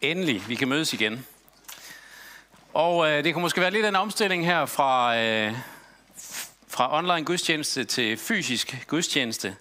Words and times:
Endelig, 0.00 0.48
vi 0.48 0.54
kan 0.54 0.68
mødes 0.68 0.92
igen. 0.92 1.26
Og 2.74 3.10
øh, 3.10 3.24
det 3.24 3.34
kunne 3.34 3.42
måske 3.42 3.60
være 3.60 3.70
lidt 3.70 3.86
en 3.86 3.96
omstilling 3.96 4.46
her 4.46 4.66
fra, 4.66 5.18
øh, 5.18 5.54
fra 6.68 6.98
online 6.98 7.24
gudstjeneste 7.24 7.84
til 7.84 8.16
fysisk 8.16 8.86
gudstjeneste. 8.88 9.56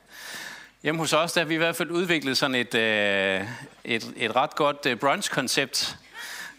Hjemme 0.84 1.00
hos 1.00 1.14
os, 1.14 1.34
der 1.34 1.42
har 1.42 1.46
vi 1.46 1.54
i 1.54 1.58
hvert 1.58 1.76
fald 1.76 1.92
udviklet 1.92 2.38
sådan 2.38 2.56
et, 2.56 2.76
øh, 2.76 3.42
et, 3.84 4.14
et 4.16 4.36
ret 4.36 4.56
godt 4.56 4.86
øh, 4.86 4.98
brunch-koncept. 4.98 5.98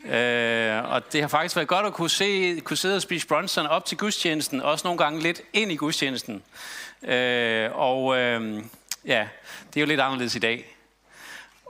Øh, 0.05 0.85
og 0.85 1.13
det 1.13 1.21
har 1.21 1.29
faktisk 1.29 1.57
været 1.57 1.69
godt 1.69 1.87
at 1.87 1.93
kunne, 1.93 2.11
se, 2.11 2.61
kunne 2.61 2.77
sidde 2.77 2.97
og 2.97 3.03
spise 3.03 3.27
brunch 3.27 3.55
sådan 3.55 3.71
op 3.71 3.85
til 3.85 3.99
gudstjenesten, 3.99 4.63
også 4.63 4.87
nogle 4.87 4.99
gange 4.99 5.21
lidt 5.21 5.43
ind 5.53 5.73
i 5.73 5.77
gudstjenesten. 5.77 6.43
Øh, 7.03 7.71
og 7.73 8.19
øh, 8.19 8.63
ja, 9.05 9.29
det 9.69 9.77
er 9.77 9.81
jo 9.81 9.87
lidt 9.87 10.01
anderledes 10.01 10.35
i 10.35 10.39
dag. 10.39 10.76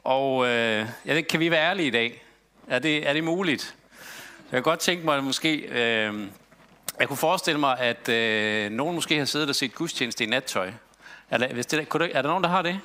Og 0.06 0.46
øh, 0.46 0.86
jeg 1.04 1.28
kan 1.28 1.40
vi 1.40 1.50
være 1.50 1.70
ærlige 1.70 1.86
i 1.86 1.90
dag? 1.90 2.22
Er 2.68 2.78
det, 2.78 3.08
er 3.08 3.12
det 3.12 3.24
muligt? 3.24 3.74
Jeg 4.52 4.56
kan 4.56 4.62
godt 4.62 4.80
tænke 4.80 5.04
mig, 5.04 5.16
at 5.16 5.24
måske... 5.24 5.56
Øh, 5.56 6.26
jeg 7.00 7.08
kunne 7.08 7.16
forestille 7.16 7.60
mig, 7.60 7.78
at 7.78 8.08
øh, 8.08 8.70
nogen 8.70 8.94
måske 8.94 9.18
har 9.18 9.24
siddet 9.24 9.48
og 9.48 9.54
set 9.54 9.74
gudstjeneste 9.74 10.24
i 10.24 10.26
nattøj. 10.26 10.70
Er 11.30 11.38
der, 11.38 11.52
hvis 11.52 11.66
det, 11.66 11.88
kunne 11.88 12.06
du, 12.06 12.10
er 12.14 12.22
der 12.22 12.28
nogen, 12.28 12.44
der 12.44 12.50
har 12.50 12.62
det? 12.62 12.80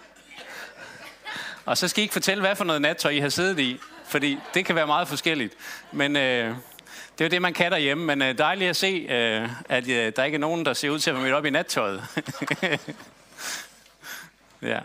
Og 1.65 1.77
så 1.77 1.87
skal 1.87 2.01
I 2.01 2.03
ikke 2.03 2.13
fortælle, 2.13 2.41
hvad 2.41 2.55
for 2.55 2.63
noget 2.63 2.81
nattøj 2.81 3.11
I 3.11 3.19
har 3.19 3.29
siddet 3.29 3.59
i, 3.59 3.79
fordi 4.05 4.37
det 4.53 4.65
kan 4.65 4.75
være 4.75 4.87
meget 4.87 5.07
forskelligt. 5.07 5.53
Men 5.91 6.15
øh, 6.15 6.55
det 7.17 7.21
er 7.21 7.25
jo 7.25 7.29
det, 7.29 7.41
man 7.41 7.53
kan 7.53 7.71
derhjemme. 7.71 8.05
Men 8.05 8.21
øh, 8.21 8.37
dejligt 8.37 8.69
at 8.69 8.75
se, 8.75 9.07
øh, 9.09 9.49
at 9.69 9.87
øh, 9.87 10.13
der 10.15 10.23
ikke 10.23 10.35
er 10.35 10.39
nogen, 10.39 10.65
der 10.65 10.73
ser 10.73 10.89
ud 10.89 10.99
til 10.99 11.09
at 11.09 11.15
være 11.15 11.23
mødt 11.23 11.35
op 11.35 11.45
i 11.45 11.49
nattøjet. 11.49 12.03
ja. 14.61 14.79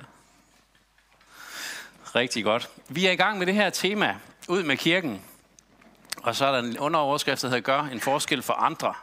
Rigtig 2.17 2.45
godt. 2.45 2.71
Vi 2.89 3.07
er 3.07 3.11
i 3.11 3.17
gang 3.17 3.39
med 3.39 3.47
det 3.47 3.55
her 3.55 3.71
tema, 3.71 4.17
ud 4.49 4.63
med 4.63 4.77
kirken. 4.77 5.23
Og 6.23 6.37
så 6.37 6.47
er 6.47 6.53
der 6.53 6.59
en 6.59 6.79
underoverskrift, 6.79 7.43
der 7.43 7.49
hedder 7.49 7.61
Gør 7.61 7.83
en 7.83 8.01
forskel 8.01 8.43
for 8.43 8.53
andre. 8.53 8.95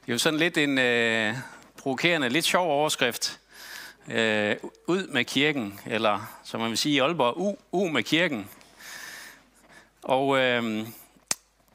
Det 0.00 0.08
er 0.08 0.12
jo 0.12 0.18
sådan 0.18 0.38
lidt 0.38 0.58
en 0.58 0.78
øh, 0.78 1.34
provokerende, 1.78 2.28
lidt 2.28 2.44
sjov 2.44 2.70
overskrift. 2.70 3.40
Øh, 4.08 4.56
ud 4.86 5.06
med 5.06 5.24
kirken, 5.24 5.80
eller 5.86 6.40
som 6.44 6.60
man 6.60 6.70
vil 6.70 6.78
sige 6.78 6.94
i 6.94 6.98
Aalborg, 6.98 7.36
u, 7.36 7.56
u 7.72 7.88
med 7.88 8.02
kirken. 8.02 8.48
Og 10.02 10.38
øh, 10.38 10.86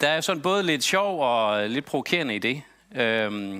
der 0.01 0.09
er 0.09 0.21
sådan 0.21 0.41
både 0.41 0.63
lidt 0.63 0.83
sjov 0.83 1.21
og 1.21 1.69
lidt 1.69 1.85
provokerende 1.85 2.35
i 2.35 2.39
det. 2.39 2.61
Øh, 2.95 3.59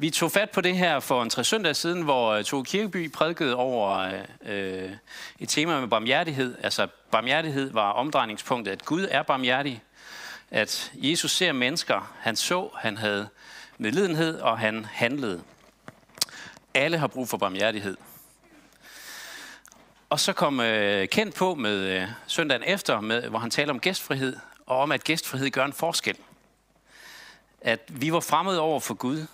vi 0.00 0.10
tog 0.10 0.32
fat 0.32 0.50
på 0.50 0.60
det 0.60 0.76
her 0.76 1.00
for 1.00 1.22
en 1.22 1.30
tre 1.30 1.44
søndag 1.44 1.76
siden, 1.76 2.02
hvor 2.02 2.32
øh, 2.32 2.44
Tog 2.44 2.66
Kirkeby 2.66 3.12
prædikede 3.12 3.56
over 3.56 3.98
øh, 3.98 4.84
øh, 4.84 4.90
et 5.38 5.48
tema 5.48 5.80
med 5.80 5.88
barmhjertighed. 5.88 6.56
Altså 6.62 6.86
barmhjertighed 7.10 7.70
var 7.70 7.90
omdrejningspunktet, 7.90 8.72
at 8.72 8.84
Gud 8.84 9.06
er 9.10 9.22
barmhjertig. 9.22 9.82
At 10.50 10.92
Jesus 10.94 11.32
ser 11.32 11.52
mennesker, 11.52 12.14
han 12.20 12.36
så, 12.36 12.68
han 12.76 12.96
havde 12.96 13.28
medlidenhed, 13.78 14.40
og 14.40 14.58
han 14.58 14.84
handlede. 14.84 15.42
Alle 16.74 16.98
har 16.98 17.06
brug 17.06 17.28
for 17.28 17.36
barmhjertighed. 17.36 17.96
Og 20.10 20.20
så 20.20 20.32
kom 20.32 20.60
øh, 20.60 21.08
Kent 21.08 21.34
på 21.34 21.54
med 21.54 21.78
øh, 21.78 22.08
søndagen 22.26 22.62
efter, 22.66 23.00
med, 23.00 23.28
hvor 23.28 23.38
han 23.38 23.50
taler 23.50 23.72
om 23.72 23.80
gæstfrihed, 23.80 24.36
og 24.66 24.78
om 24.78 24.92
at 24.92 25.04
gæstfrihed 25.04 25.50
gør 25.50 25.64
en 25.64 25.72
forskel. 25.72 26.16
At 27.60 27.80
vi 27.88 28.12
var 28.12 28.20
fremmede 28.20 28.60
over 28.60 28.80
for 28.80 28.94
Gud, 28.94 29.26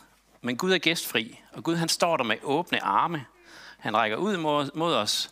men 0.45 0.57
Gud 0.57 0.73
er 0.73 0.79
gæstfri, 0.79 1.41
og 1.53 1.65
Gud 1.65 1.77
han 1.77 1.89
står 1.89 2.17
der 2.17 2.25
med 2.25 2.37
åbne 2.43 2.85
arme. 2.85 3.25
Han 3.79 3.97
rækker 3.97 4.17
ud 4.17 4.37
mod, 4.37 4.71
mod 4.75 4.95
os, 4.95 5.31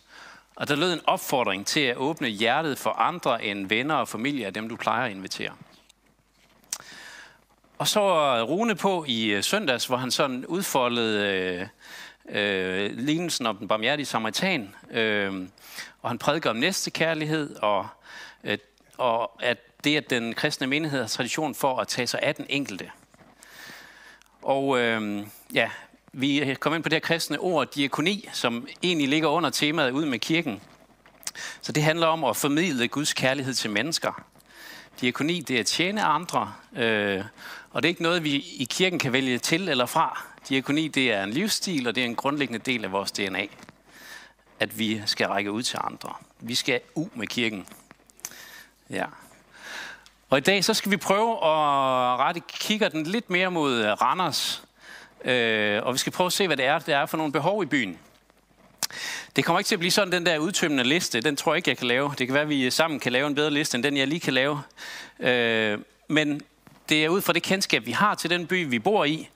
og 0.57 0.69
der 0.69 0.77
lød 0.77 0.93
en 0.93 1.01
opfordring 1.05 1.67
til 1.67 1.81
at 1.81 1.97
åbne 1.97 2.29
hjertet 2.29 2.79
for 2.79 2.91
andre 2.91 3.45
end 3.45 3.69
venner 3.69 3.95
og 3.95 4.09
familie 4.09 4.47
af 4.47 4.55
dem, 4.55 4.69
du 4.69 4.77
plejer 4.77 5.05
at 5.05 5.11
invitere. 5.11 5.53
Og 7.79 7.89
så 7.89 8.01
Rune 8.45 8.75
på 8.75 9.05
i 9.09 9.27
øh, 9.27 9.43
søndags, 9.43 9.87
hvor 9.87 9.97
han 9.97 10.11
sådan 10.11 10.47
udfoldede 10.47 11.27
øh, 11.27 11.67
øh, 12.29 12.91
lignelsen 12.99 13.47
om 13.47 13.57
den 13.57 13.69
barmhjertige 13.69 14.07
samaritan, 14.07 14.75
øh, 14.91 15.49
og 16.03 16.11
han 16.11 16.19
prædiker 16.19 16.51
om 16.51 16.57
næste 16.57 16.91
kærlighed, 16.91 17.57
og, 17.57 17.87
øh, 18.45 18.59
og 18.99 19.43
at 19.43 19.59
det, 19.85 19.97
at 19.97 20.11
den 20.11 20.35
kristne 20.35 20.67
menighed 20.67 21.01
har 21.01 21.09
tradition 21.09 21.55
for 21.55 21.79
at 21.79 21.89
tage 21.89 22.07
sig 22.07 22.21
af 22.23 22.35
den 22.35 22.47
enkelte. 22.49 22.91
Og 24.43 24.79
øh, 24.79 25.27
ja, 25.55 25.71
vi 26.13 26.57
kommer 26.61 26.75
ind 26.77 26.83
på 26.83 26.89
det 26.89 26.97
her 26.97 27.01
kristne 27.01 27.39
ord, 27.39 27.73
diakoni, 27.73 28.29
som 28.33 28.69
egentlig 28.83 29.09
ligger 29.09 29.29
under 29.29 29.51
temaet 29.51 29.91
ud 29.91 30.05
med 30.05 30.19
kirken. 30.19 30.61
Så 31.61 31.73
det 31.73 31.83
handler 31.83 32.07
om 32.07 32.25
at 32.25 32.37
formidle 32.37 32.89
Guds 32.89 33.13
kærlighed 33.13 33.55
til 33.55 33.71
mennesker. 33.71 34.25
Diakoni, 35.01 35.41
det 35.41 35.57
er 35.57 35.61
at 35.61 35.67
tjene 35.67 36.03
andre, 36.03 36.53
øh, 36.77 37.25
og 37.71 37.83
det 37.83 37.89
er 37.89 37.91
ikke 37.91 38.03
noget, 38.03 38.25
vi 38.25 38.31
i 38.35 38.67
kirken 38.71 38.99
kan 38.99 39.13
vælge 39.13 39.39
til 39.39 39.69
eller 39.69 39.87
fra. 39.87 40.25
Diakoni, 40.49 40.89
det 40.89 41.13
er 41.13 41.25
en 41.25 41.31
livsstil, 41.31 41.89
og 41.89 41.95
det 41.95 42.01
er 42.01 42.05
en 42.05 42.17
grundlæggende 42.17 42.59
del 42.59 42.85
af 42.85 42.93
vores 42.93 43.13
DNA. 43.13 43.47
At 44.61 44.79
vi 44.79 45.03
skal 45.07 45.27
række 45.27 45.53
ud 45.53 45.63
til 45.63 45.79
andre. 45.85 46.15
Vi 46.41 46.55
skal 46.55 46.81
u 46.95 47.09
med 47.15 47.27
kirken. 47.27 47.67
Ja. 48.91 49.05
Og 50.33 50.39
i 50.39 50.41
dag 50.41 50.65
så 50.65 50.75
skal 50.75 50.91
vi 50.91 50.97
prøve 50.97 51.31
at 51.33 52.19
rette 52.19 52.41
kigger 52.49 52.89
den 52.89 53.03
lidt 53.03 53.31
mere 53.31 53.51
mod 53.51 53.75
øh, 53.75 53.93
Randers. 53.93 54.63
Øh, 55.25 55.83
og 55.83 55.93
vi 55.93 55.99
skal 55.99 56.13
prøve 56.13 56.27
at 56.27 56.33
se, 56.33 56.47
hvad 56.47 56.57
det 56.57 56.65
er, 56.65 56.79
der 56.79 56.97
er 56.97 57.07
for 57.07 57.17
nogle 57.17 57.33
behov 57.33 57.63
i 57.63 57.67
byen. 57.67 57.99
Det 59.37 59.45
kommer 59.45 59.61
ikke 59.61 59.69
til 59.69 59.75
at 59.75 59.79
blive 59.79 59.91
sådan 59.91 60.13
den 60.13 60.27
der 60.27 60.39
udtømmende 60.39 60.85
liste. 60.85 61.21
Den 61.21 61.37
tror 61.37 61.53
jeg 61.53 61.57
ikke, 61.57 61.71
jeg 61.71 61.79
kan 61.79 61.87
lave. 61.87 62.15
Det 62.19 62.27
kan 62.27 62.35
være, 62.35 62.43
at 62.43 62.49
vi 62.49 62.65
øh, 62.65 62.73
sammen 62.73 63.01
kan 63.01 63.13
lave 63.13 63.27
en 63.27 63.35
bedre 63.35 63.51
liste, 63.51 63.75
end 63.75 63.83
den, 63.83 63.97
jeg 63.97 64.09
lige 64.09 64.21
kan 64.21 64.35
lave. 64.35 64.63
Øh, 65.21 65.79
men 66.09 66.41
det 66.89 67.05
er 67.05 67.09
ud 67.09 67.21
fra 67.21 67.33
det 67.33 67.43
kendskab, 67.43 67.87
vi 67.87 67.93
har 67.93 68.15
til 68.15 68.31
den 68.31 68.47
by, 68.47 68.69
vi 68.69 68.79
bor 68.79 69.05
i, 69.05 69.29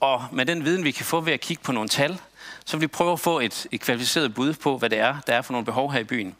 og 0.00 0.24
med 0.32 0.46
den 0.46 0.64
viden, 0.64 0.84
vi 0.84 0.90
kan 0.90 1.06
få 1.06 1.20
ved 1.20 1.32
at 1.32 1.40
kigge 1.40 1.62
på 1.62 1.72
nogle 1.72 1.88
tal, 1.88 2.20
så 2.64 2.76
vil 2.76 2.80
vi 2.80 2.86
prøve 2.86 3.12
at 3.12 3.20
få 3.20 3.40
et, 3.40 3.66
et 3.72 3.80
kvalificeret 3.80 4.34
bud 4.34 4.54
på, 4.54 4.78
hvad 4.78 4.90
det 4.90 4.98
er, 4.98 5.16
der 5.26 5.34
er 5.34 5.42
for 5.42 5.52
nogle 5.52 5.64
behov 5.64 5.92
her 5.92 6.00
i 6.00 6.04
byen. 6.04 6.36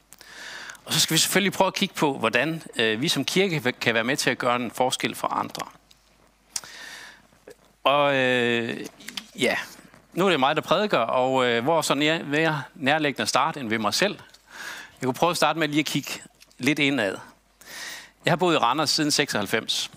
Og 0.89 0.95
så 0.95 1.01
skal 1.01 1.15
vi 1.15 1.19
selvfølgelig 1.19 1.53
prøve 1.53 1.69
at 1.69 1.75
kigge 1.75 1.95
på, 1.95 2.19
hvordan 2.19 2.63
øh, 2.77 3.01
vi 3.01 3.09
som 3.09 3.25
kirke 3.25 3.73
kan 3.73 3.95
være 3.95 4.05
med 4.05 4.17
til 4.17 4.31
at 4.31 4.39
gøre 4.39 4.57
en 4.57 4.71
forskel 4.71 5.15
for 5.15 5.29
andre. 5.29 5.67
Og 7.85 8.17
øh, 8.17 8.81
ja, 9.39 9.57
nu 10.13 10.27
er 10.27 10.31
det 10.31 10.41
mig, 10.41 10.57
der 10.57 10.63
prædiker, 10.63 10.99
og 10.99 11.47
øh, 11.47 11.65
hvor 11.65 11.83
så 11.83 11.95
nær, 11.95 12.25
mere 12.25 12.63
nærlæggende 12.75 13.23
at 13.23 13.29
starte 13.29 13.61
end 13.61 13.69
ved 13.69 13.79
mig 13.79 13.95
selv. 13.95 14.19
Jeg 15.01 15.07
kunne 15.07 15.15
prøve 15.15 15.31
at 15.31 15.37
starte 15.37 15.59
med 15.59 15.69
lige 15.69 15.81
at 15.81 15.87
kigge 15.87 16.11
lidt 16.59 16.79
indad. 16.79 17.17
Jeg 18.25 18.31
har 18.31 18.37
boet 18.37 18.55
i 18.55 18.59
Randers 18.59 18.91
siden 18.91 19.11
96. 19.11 19.91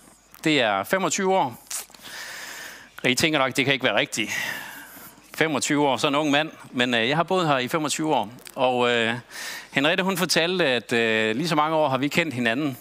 Det 0.43 0.61
er 0.61 0.83
25 0.83 1.35
år. 1.35 1.65
Og 3.03 3.09
I 3.09 3.15
tænker 3.15 3.39
nok, 3.39 3.55
det 3.55 3.65
kan 3.65 3.73
ikke 3.73 3.85
være 3.85 3.95
rigtigt. 3.95 4.31
25 5.41 5.87
år, 5.87 5.97
så 5.97 6.07
en 6.07 6.15
ung 6.15 6.31
mand. 6.31 6.51
Men 6.71 6.93
øh, 6.93 7.09
jeg 7.09 7.17
har 7.17 7.23
boet 7.23 7.47
her 7.47 7.57
i 7.57 7.67
25 7.67 8.15
år. 8.15 8.29
Og 8.55 8.89
øh, 8.89 9.15
Henriette, 9.71 10.03
hun 10.03 10.17
fortalte, 10.17 10.65
at 10.65 10.93
øh, 10.93 11.35
lige 11.35 11.47
så 11.47 11.55
mange 11.55 11.75
år 11.75 11.89
har 11.89 11.97
vi 11.97 12.07
kendt 12.07 12.33
hinanden. 12.33 12.77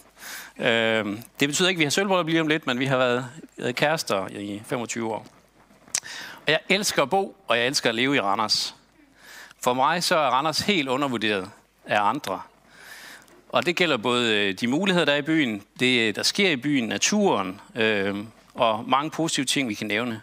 Øh, 0.58 1.04
det 1.40 1.48
betyder 1.48 1.68
ikke, 1.68 1.78
at 1.78 1.78
vi 1.78 1.84
har 1.84 1.90
sølvbrød 1.90 2.24
lige 2.24 2.40
om 2.40 2.46
lidt, 2.46 2.66
men 2.66 2.78
vi 2.78 2.84
har 2.84 2.96
været, 2.96 3.26
øh, 3.58 3.74
kærester 3.74 4.28
i 4.28 4.62
25 4.66 5.12
år. 5.12 5.26
Og 6.46 6.52
jeg 6.52 6.58
elsker 6.68 7.02
at 7.02 7.10
bo, 7.10 7.36
og 7.48 7.58
jeg 7.58 7.66
elsker 7.66 7.88
at 7.88 7.94
leve 7.94 8.16
i 8.16 8.20
Randers. 8.20 8.74
For 9.62 9.74
mig 9.74 10.02
så 10.02 10.16
er 10.16 10.28
Randers 10.28 10.60
helt 10.60 10.88
undervurderet 10.88 11.50
af 11.86 12.00
andre. 12.00 12.40
Og 13.48 13.66
det 13.66 13.76
gælder 13.76 13.96
både 13.96 14.36
øh, 14.36 14.54
de 14.54 14.66
muligheder, 14.66 15.04
der 15.06 15.12
er 15.12 15.18
i 15.18 15.22
byen, 15.22 15.62
det, 15.80 16.16
der 16.16 16.22
sker 16.22 16.50
i 16.50 16.56
byen, 16.56 16.88
naturen 16.88 17.60
øh, 17.74 18.16
og 18.54 18.84
mange 18.88 19.10
positive 19.10 19.46
ting, 19.46 19.68
vi 19.68 19.74
kan 19.74 19.86
nævne. 19.86 20.22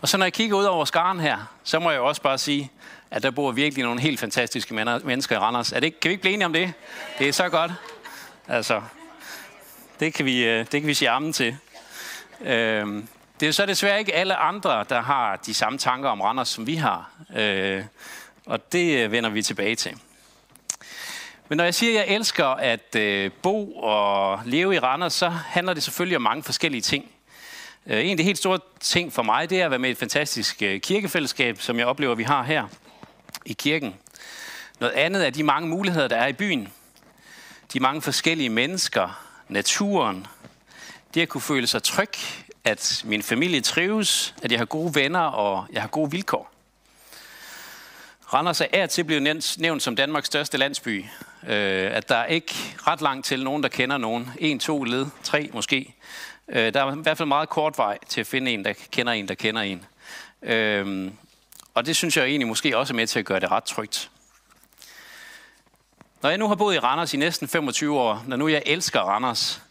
Og 0.00 0.08
så 0.08 0.16
når 0.16 0.26
jeg 0.26 0.32
kigger 0.32 0.56
ud 0.56 0.64
over 0.64 0.84
skaren 0.84 1.20
her, 1.20 1.38
så 1.64 1.78
må 1.78 1.90
jeg 1.90 2.00
også 2.00 2.22
bare 2.22 2.38
sige, 2.38 2.70
at 3.10 3.22
der 3.22 3.30
bor 3.30 3.52
virkelig 3.52 3.84
nogle 3.84 4.00
helt 4.00 4.20
fantastiske 4.20 4.74
mennesker 4.74 5.36
i 5.36 5.38
Randers. 5.38 5.72
Er 5.72 5.80
det, 5.80 5.86
ikke, 5.86 6.00
kan 6.00 6.08
vi 6.08 6.12
ikke 6.12 6.20
blive 6.20 6.34
enige 6.34 6.46
om 6.46 6.52
det? 6.52 6.72
Det 7.18 7.28
er 7.28 7.32
så 7.32 7.48
godt. 7.48 7.72
Altså, 8.48 8.82
det 10.00 10.14
kan 10.14 10.24
vi, 10.24 10.44
øh, 10.44 10.58
det 10.58 10.80
kan 10.80 10.86
vi 10.86 10.94
sige 10.94 11.10
armen 11.10 11.32
til. 11.32 11.56
Øh, 12.40 13.02
det 13.40 13.48
er 13.48 13.52
så 13.52 13.66
desværre 13.66 13.98
ikke 13.98 14.14
alle 14.14 14.36
andre, 14.36 14.84
der 14.88 15.00
har 15.00 15.36
de 15.36 15.54
samme 15.54 15.78
tanker 15.78 16.08
om 16.08 16.20
Randers, 16.20 16.48
som 16.48 16.66
vi 16.66 16.74
har. 16.74 17.10
Øh, 17.36 17.84
og 18.46 18.72
det 18.72 19.04
øh, 19.04 19.12
vender 19.12 19.30
vi 19.30 19.42
tilbage 19.42 19.76
til. 19.76 19.96
Men 21.48 21.56
når 21.56 21.64
jeg 21.64 21.74
siger, 21.74 22.00
at 22.00 22.08
jeg 22.08 22.14
elsker 22.14 22.46
at 22.46 22.96
øh, 22.96 23.30
bo 23.42 23.72
og 23.76 24.40
leve 24.44 24.74
i 24.74 24.78
Randers, 24.78 25.12
så 25.12 25.28
handler 25.28 25.74
det 25.74 25.82
selvfølgelig 25.82 26.16
om 26.16 26.22
mange 26.22 26.42
forskellige 26.42 26.80
ting. 26.80 27.10
Øh, 27.86 28.04
en 28.04 28.10
af 28.10 28.16
de 28.16 28.22
helt 28.22 28.38
store 28.38 28.58
ting 28.80 29.12
for 29.12 29.22
mig, 29.22 29.50
det 29.50 29.60
er 29.60 29.64
at 29.64 29.70
være 29.70 29.78
med 29.78 29.88
i 29.88 29.92
et 29.92 29.98
fantastisk 29.98 30.62
øh, 30.62 30.80
kirkefællesskab, 30.80 31.60
som 31.60 31.78
jeg 31.78 31.86
oplever, 31.86 32.14
vi 32.14 32.22
har 32.22 32.42
her 32.42 32.66
i 33.46 33.52
kirken. 33.52 33.94
Noget 34.80 34.94
andet 34.94 35.26
er 35.26 35.30
de 35.30 35.42
mange 35.42 35.68
muligheder, 35.68 36.08
der 36.08 36.16
er 36.16 36.26
i 36.26 36.32
byen. 36.32 36.68
De 37.72 37.80
mange 37.80 38.02
forskellige 38.02 38.48
mennesker, 38.48 39.24
naturen. 39.48 40.26
Det 41.14 41.20
at 41.20 41.28
kunne 41.28 41.40
føle 41.40 41.66
sig 41.66 41.82
tryg, 41.82 42.12
at 42.64 43.02
min 43.04 43.22
familie 43.22 43.60
trives, 43.60 44.34
at 44.42 44.52
jeg 44.52 44.60
har 44.60 44.64
gode 44.64 44.94
venner 44.94 45.20
og 45.20 45.66
jeg 45.72 45.82
har 45.82 45.88
gode 45.88 46.10
vilkår. 46.10 46.52
Randers 48.34 48.60
er 48.60 48.66
af 48.72 48.88
til 48.88 49.04
blevet 49.04 49.22
nævnt, 49.22 49.58
nævnt 49.58 49.82
som 49.82 49.96
Danmarks 49.96 50.26
største 50.26 50.58
landsby. 50.58 51.04
Øh, 51.46 51.96
at 51.96 52.08
der 52.08 52.16
er 52.16 52.26
ikke 52.26 52.54
ret 52.86 53.00
langt 53.00 53.26
til 53.26 53.44
nogen, 53.44 53.62
der 53.62 53.68
kender 53.68 53.98
nogen. 53.98 54.30
En, 54.38 54.58
to 54.58 54.84
led, 54.84 55.06
tre 55.22 55.50
måske. 55.52 55.94
Øh, 56.52 56.74
der 56.74 56.84
er 56.84 56.96
i 56.96 57.00
hvert 57.02 57.16
fald 57.16 57.28
meget 57.28 57.48
kort 57.48 57.78
vej 57.78 57.98
til 58.08 58.20
at 58.20 58.26
finde 58.26 58.50
en, 58.50 58.64
der 58.64 58.72
kender 58.90 59.12
en, 59.12 59.28
der 59.28 59.34
kender 59.34 59.62
en. 59.62 59.84
Øh, 60.42 61.10
og 61.74 61.86
det 61.86 61.96
synes 61.96 62.16
jeg 62.16 62.24
egentlig 62.24 62.48
måske 62.48 62.78
også 62.78 62.94
er 62.94 62.96
med 62.96 63.06
til 63.06 63.18
at 63.18 63.24
gøre 63.24 63.40
det 63.40 63.50
ret 63.50 63.64
trygt. 63.64 64.10
Når 66.22 66.28
jeg 66.28 66.38
nu 66.38 66.48
har 66.48 66.54
boet 66.54 66.74
i 66.74 66.78
Randers 66.78 67.14
i 67.14 67.16
næsten 67.16 67.48
25 67.48 68.00
år, 68.00 68.24
når 68.26 68.36
nu 68.36 68.48
jeg 68.48 68.62
elsker 68.66 69.00
Randers, 69.00 69.62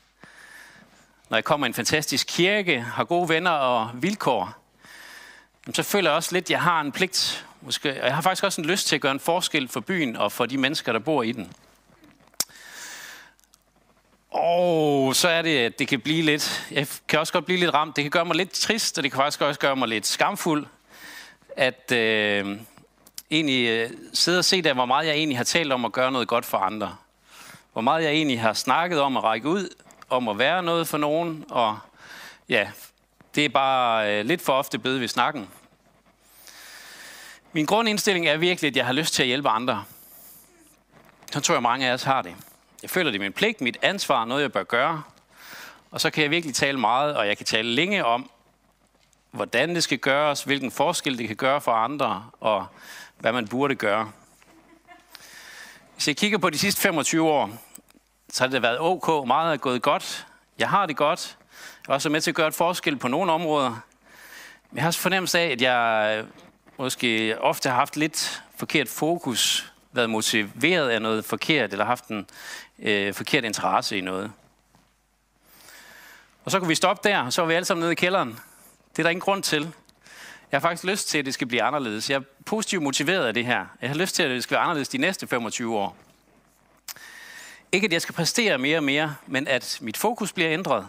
når 1.29 1.37
jeg 1.37 1.43
kommer 1.43 1.67
i 1.67 1.69
en 1.69 1.73
fantastisk 1.73 2.27
kirke, 2.27 2.81
har 2.81 3.03
gode 3.03 3.29
venner 3.29 3.51
og 3.51 3.89
vilkår, 3.93 4.53
så 5.73 5.83
føler 5.83 6.09
jeg 6.09 6.15
også 6.15 6.33
lidt, 6.33 6.45
at 6.45 6.51
jeg 6.51 6.61
har 6.61 6.81
en 6.81 6.91
pligt. 6.91 7.45
Måske, 7.61 7.89
og 7.89 8.07
jeg 8.07 8.15
har 8.15 8.21
faktisk 8.21 8.43
også 8.43 8.61
en 8.61 8.67
lyst 8.67 8.87
til 8.87 8.95
at 8.95 9.01
gøre 9.01 9.11
en 9.11 9.19
forskel 9.19 9.67
for 9.67 9.79
byen 9.79 10.15
og 10.15 10.31
for 10.31 10.45
de 10.45 10.57
mennesker, 10.57 10.91
der 10.91 10.99
bor 10.99 11.23
i 11.23 11.31
den. 11.31 11.53
Og 14.41 15.15
så 15.15 15.27
er 15.27 15.41
det, 15.41 15.57
at 15.57 15.79
det 15.79 15.87
kan 15.87 16.01
blive 16.01 16.21
lidt, 16.21 16.67
jeg 16.71 16.87
kan 17.07 17.19
også 17.19 17.33
godt 17.33 17.45
blive 17.45 17.59
lidt 17.59 17.73
ramt. 17.73 17.95
Det 17.95 18.03
kan 18.03 18.11
gøre 18.11 18.25
mig 18.25 18.35
lidt 18.35 18.51
trist, 18.51 18.97
og 18.97 19.03
det 19.03 19.11
kan 19.11 19.17
faktisk 19.17 19.41
også 19.41 19.59
gøre 19.59 19.75
mig 19.75 19.87
lidt 19.87 20.07
skamfuld, 20.07 20.65
at 21.57 21.91
øh, 21.91 22.57
egentlig 23.31 23.69
øh, 23.69 23.89
sidde 24.13 24.39
og 24.39 24.45
se 24.45 24.61
der, 24.61 24.73
hvor 24.73 24.85
meget 24.85 25.07
jeg 25.07 25.15
egentlig 25.15 25.37
har 25.37 25.43
talt 25.43 25.73
om 25.73 25.85
at 25.85 25.91
gøre 25.91 26.11
noget 26.11 26.27
godt 26.27 26.45
for 26.45 26.57
andre. 26.57 26.95
Hvor 27.73 27.81
meget 27.81 28.03
jeg 28.03 28.11
egentlig 28.11 28.41
har 28.41 28.53
snakket 28.53 29.01
om 29.01 29.17
at 29.17 29.23
række 29.23 29.47
ud, 29.47 29.69
om 30.09 30.27
at 30.27 30.37
være 30.37 30.63
noget 30.63 30.87
for 30.87 30.97
nogen, 30.97 31.45
og 31.49 31.79
ja, 32.49 32.71
det 33.35 33.45
er 33.45 33.49
bare 33.49 34.19
øh, 34.19 34.25
lidt 34.25 34.41
for 34.41 34.53
ofte 34.53 34.79
blevet 34.79 35.01
ved 35.01 35.07
snakken. 35.07 35.49
Min 37.53 37.65
grundindstilling 37.65 38.27
er 38.27 38.37
virkelig, 38.37 38.69
at 38.69 38.75
jeg 38.75 38.85
har 38.85 38.93
lyst 38.93 39.13
til 39.13 39.23
at 39.23 39.27
hjælpe 39.27 39.49
andre. 39.49 39.83
Så 41.31 41.39
tror 41.39 41.55
jeg, 41.55 41.61
mange 41.61 41.87
af 41.87 41.93
os 41.93 42.03
har 42.03 42.21
det. 42.21 42.35
Jeg 42.81 42.89
føler, 42.89 43.11
det 43.11 43.17
er 43.17 43.23
min 43.23 43.33
pligt, 43.33 43.61
mit 43.61 43.77
ansvar, 43.81 44.25
noget 44.25 44.41
jeg 44.41 44.51
bør 44.51 44.63
gøre. 44.63 45.03
Og 45.91 46.01
så 46.01 46.09
kan 46.09 46.23
jeg 46.23 46.31
virkelig 46.31 46.55
tale 46.55 46.79
meget, 46.79 47.17
og 47.17 47.27
jeg 47.27 47.37
kan 47.37 47.45
tale 47.45 47.69
længe 47.69 48.05
om, 48.05 48.29
hvordan 49.31 49.75
det 49.75 49.83
skal 49.83 49.97
gøres, 49.97 50.43
hvilken 50.43 50.71
forskel 50.71 51.17
det 51.17 51.27
kan 51.27 51.35
gøre 51.35 51.61
for 51.61 51.71
andre, 51.71 52.25
og 52.39 52.67
hvad 53.17 53.31
man 53.31 53.47
burde 53.47 53.75
gøre. 53.75 54.11
Hvis 55.93 56.07
jeg 56.07 56.17
kigger 56.17 56.37
på 56.37 56.49
de 56.49 56.57
sidste 56.57 56.81
25 56.81 57.29
år, 57.29 57.49
så 58.29 58.43
har 58.43 58.51
det 58.51 58.61
været 58.61 58.79
ok, 58.79 59.27
meget 59.27 59.53
er 59.53 59.57
gået 59.57 59.81
godt. 59.81 60.27
Jeg 60.59 60.69
har 60.69 60.85
det 60.85 60.97
godt. 60.97 61.37
Jeg 61.87 61.91
er 61.91 61.95
også 61.95 62.09
med 62.09 62.21
til 62.21 62.31
at 62.31 62.35
gøre 62.35 62.47
et 62.47 62.53
forskel 62.53 62.97
på 62.97 63.07
nogle 63.07 63.31
områder. 63.31 63.69
Men 64.69 64.75
jeg 64.75 64.83
har 64.83 64.87
også 64.87 64.99
fornemmelse 64.99 65.39
af, 65.39 65.47
at 65.47 65.61
jeg 65.61 66.23
måske 66.77 67.35
ofte 67.39 67.69
har 67.69 67.75
haft 67.75 67.97
lidt 67.97 68.43
forkert 68.57 68.87
fokus, 68.87 69.73
været 69.91 70.09
motiveret 70.09 70.89
af 70.89 71.01
noget 71.01 71.25
forkert, 71.25 71.71
eller 71.71 71.85
haft 71.85 72.07
en 72.07 72.27
øh, 72.79 73.13
forkert 73.13 73.43
interesse 73.45 73.97
i 73.97 74.01
noget. 74.01 74.31
Og 76.45 76.51
så 76.51 76.59
kunne 76.59 76.67
vi 76.67 76.75
stoppe 76.75 77.09
der, 77.09 77.19
og 77.19 77.33
så 77.33 77.41
var 77.41 77.47
vi 77.47 77.53
alle 77.53 77.65
sammen 77.65 77.81
nede 77.81 77.91
i 77.91 77.95
kælderen. 77.95 78.39
Det 78.91 78.99
er 78.99 79.03
der 79.03 79.09
ingen 79.09 79.21
grund 79.21 79.43
til. 79.43 79.61
Jeg 80.51 80.57
har 80.57 80.59
faktisk 80.59 80.83
lyst 80.83 81.07
til, 81.09 81.17
at 81.17 81.25
det 81.25 81.33
skal 81.33 81.47
blive 81.47 81.61
anderledes. 81.61 82.09
Jeg 82.09 82.15
er 82.15 82.23
positivt 82.45 82.83
motiveret 82.83 83.25
af 83.25 83.33
det 83.33 83.45
her. 83.45 83.65
Jeg 83.81 83.89
har 83.89 83.97
lyst 83.97 84.15
til, 84.15 84.23
at 84.23 84.29
det 84.29 84.43
skal 84.43 84.55
være 84.55 84.63
anderledes 84.63 84.89
de 84.89 84.97
næste 84.97 85.27
25 85.27 85.77
år. 85.77 85.97
Ikke 87.71 87.85
at 87.85 87.93
jeg 87.93 88.01
skal 88.01 88.15
præstere 88.15 88.57
mere 88.57 88.77
og 88.77 88.83
mere, 88.83 89.15
men 89.27 89.47
at 89.47 89.77
mit 89.81 89.97
fokus 89.97 90.33
bliver 90.33 90.51
ændret. 90.51 90.87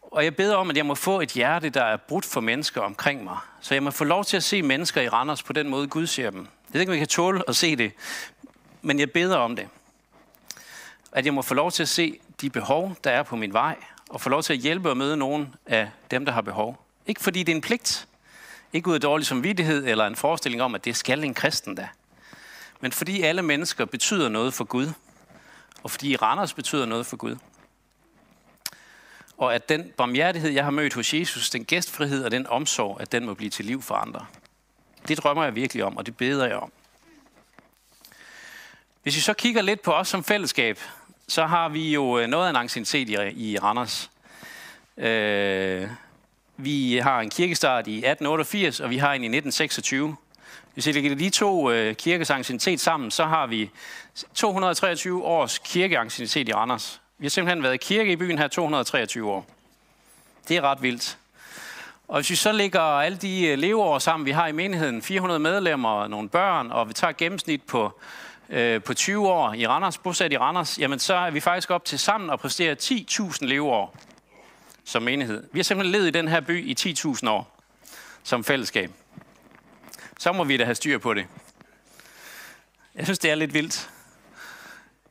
Og 0.00 0.24
jeg 0.24 0.36
beder 0.36 0.56
om, 0.56 0.70
at 0.70 0.76
jeg 0.76 0.86
må 0.86 0.94
få 0.94 1.20
et 1.20 1.30
hjerte, 1.30 1.70
der 1.70 1.84
er 1.84 1.96
brudt 1.96 2.24
for 2.24 2.40
mennesker 2.40 2.80
omkring 2.80 3.24
mig. 3.24 3.38
Så 3.60 3.74
jeg 3.74 3.82
må 3.82 3.90
få 3.90 4.04
lov 4.04 4.24
til 4.24 4.36
at 4.36 4.44
se 4.44 4.62
mennesker 4.62 5.00
i 5.00 5.08
Randers 5.08 5.42
på 5.42 5.52
den 5.52 5.68
måde, 5.68 5.88
Gud 5.88 6.06
ser 6.06 6.30
dem. 6.30 6.48
Jeg 6.66 6.74
ved 6.74 6.80
ikke, 6.80 6.90
om 6.90 6.94
jeg 6.94 7.00
kan 7.00 7.08
tåle 7.08 7.42
at 7.48 7.56
se 7.56 7.76
det, 7.76 7.92
men 8.82 8.98
jeg 8.98 9.10
beder 9.10 9.36
om 9.36 9.56
det. 9.56 9.68
At 11.12 11.24
jeg 11.24 11.34
må 11.34 11.42
få 11.42 11.54
lov 11.54 11.72
til 11.72 11.82
at 11.82 11.88
se 11.88 12.18
de 12.40 12.50
behov, 12.50 12.96
der 13.04 13.10
er 13.10 13.22
på 13.22 13.36
min 13.36 13.52
vej, 13.52 13.76
og 14.08 14.20
få 14.20 14.28
lov 14.28 14.42
til 14.42 14.52
at 14.52 14.58
hjælpe 14.58 14.90
og 14.90 14.96
møde 14.96 15.16
nogen 15.16 15.54
af 15.66 15.90
dem, 16.10 16.24
der 16.24 16.32
har 16.32 16.40
behov. 16.40 16.86
Ikke 17.06 17.20
fordi 17.20 17.42
det 17.42 17.52
er 17.52 17.56
en 17.56 17.60
pligt, 17.60 18.08
ikke 18.72 18.88
ud 18.88 18.94
af 18.94 19.00
dårlig 19.00 19.26
samvittighed 19.26 19.86
eller 19.86 20.06
en 20.06 20.16
forestilling 20.16 20.62
om, 20.62 20.74
at 20.74 20.84
det 20.84 20.96
skal 20.96 21.24
en 21.24 21.34
kristen 21.34 21.74
da. 21.74 21.88
Men 22.80 22.92
fordi 22.92 23.22
alle 23.22 23.42
mennesker 23.42 23.84
betyder 23.84 24.28
noget 24.28 24.54
for 24.54 24.64
Gud, 24.64 24.92
og 25.82 25.90
fordi 25.90 26.16
Randers 26.16 26.52
betyder 26.52 26.86
noget 26.86 27.06
for 27.06 27.16
Gud. 27.16 27.36
Og 29.36 29.54
at 29.54 29.68
den 29.68 29.92
barmhjertighed, 29.96 30.50
jeg 30.50 30.64
har 30.64 30.70
mødt 30.70 30.94
hos 30.94 31.14
Jesus, 31.14 31.50
den 31.50 31.64
gæstfrihed 31.64 32.24
og 32.24 32.30
den 32.30 32.46
omsorg, 32.46 33.00
at 33.00 33.12
den 33.12 33.26
må 33.26 33.34
blive 33.34 33.50
til 33.50 33.64
liv 33.64 33.82
for 33.82 33.94
andre. 33.94 34.26
Det 35.08 35.18
drømmer 35.18 35.44
jeg 35.44 35.54
virkelig 35.54 35.84
om, 35.84 35.96
og 35.96 36.06
det 36.06 36.16
beder 36.16 36.46
jeg 36.46 36.56
om. 36.56 36.72
Hvis 39.02 39.16
vi 39.16 39.20
så 39.20 39.34
kigger 39.34 39.62
lidt 39.62 39.82
på 39.82 39.92
os 39.92 40.08
som 40.08 40.24
fællesskab, 40.24 40.78
så 41.28 41.46
har 41.46 41.68
vi 41.68 41.92
jo 41.92 42.18
øh, 42.18 42.26
noget 42.26 42.46
af 42.46 42.50
en 42.50 42.56
anciennitet 42.56 43.08
i, 43.08 43.52
i 43.52 43.58
Randers. 43.58 44.10
Øh, 44.96 45.88
vi 46.56 46.96
har 46.96 47.20
en 47.20 47.30
kirkestart 47.30 47.86
i 47.86 47.96
1888, 47.96 48.80
og 48.80 48.90
vi 48.90 48.98
har 48.98 49.12
en 49.12 49.22
i 49.22 49.26
1926. 49.26 50.16
Hvis 50.74 50.86
vi 50.86 50.92
lægger 50.92 51.14
de 51.14 51.30
to 51.30 51.70
øh, 51.70 51.94
kirkes 51.94 52.30
anciennitet 52.30 52.80
sammen, 52.80 53.10
så 53.10 53.24
har 53.24 53.46
vi 53.46 53.70
223 54.34 55.24
års 55.24 55.58
kirkeanciennitet 55.58 56.48
i 56.48 56.52
Randers. 56.52 57.00
Vi 57.18 57.26
har 57.26 57.30
simpelthen 57.30 57.62
været 57.62 57.80
kirke 57.80 58.12
i 58.12 58.16
byen 58.16 58.38
her 58.38 58.48
223 58.48 59.30
år. 59.30 59.46
Det 60.48 60.56
er 60.56 60.60
ret 60.60 60.82
vildt. 60.82 61.18
Og 62.08 62.16
hvis 62.16 62.30
vi 62.30 62.34
så 62.34 62.52
lægger 62.52 62.80
alle 62.80 63.18
de 63.18 63.46
øh, 63.46 63.58
leveår 63.58 63.98
sammen, 63.98 64.26
vi 64.26 64.30
har 64.30 64.46
i 64.46 64.52
menigheden, 64.52 65.02
400 65.02 65.40
medlemmer 65.40 65.88
og 65.88 66.10
nogle 66.10 66.28
børn, 66.28 66.70
og 66.70 66.88
vi 66.88 66.92
tager 66.92 67.12
gennemsnit 67.12 67.62
på, 67.62 68.00
øh, 68.48 68.82
på 68.82 68.94
20 68.94 69.28
år 69.28 69.52
i 69.52 69.66
Randers, 69.66 69.98
bosat 69.98 70.32
i 70.32 70.38
Randers, 70.38 70.78
jamen 70.78 70.98
så 70.98 71.14
er 71.14 71.30
vi 71.30 71.40
faktisk 71.40 71.70
op 71.70 71.84
til 71.84 71.98
sammen 71.98 72.30
og 72.30 72.40
præstere 72.40 72.76
10.000 72.82 73.38
leveår 73.40 73.96
som 74.84 75.02
menighed. 75.02 75.44
Vi 75.52 75.58
har 75.58 75.64
simpelthen 75.64 75.92
levet 75.92 76.06
i 76.06 76.10
den 76.10 76.28
her 76.28 76.40
by 76.40 76.66
i 76.66 76.94
10.000 76.96 77.28
år 77.28 77.56
som 78.22 78.44
fællesskab. 78.44 78.90
Så 80.18 80.32
må 80.32 80.44
vi 80.44 80.56
da 80.56 80.64
have 80.64 80.74
styr 80.74 80.98
på 80.98 81.14
det. 81.14 81.26
Jeg 82.94 83.04
synes, 83.04 83.18
det 83.18 83.30
er 83.30 83.34
lidt 83.34 83.54
vildt. 83.54 83.90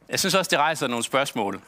Jeg 0.09 0.19
synes 0.19 0.35
også, 0.35 0.49
det 0.49 0.59
rejser 0.59 0.87
nogle 0.87 1.03
spørgsmål. 1.03 1.61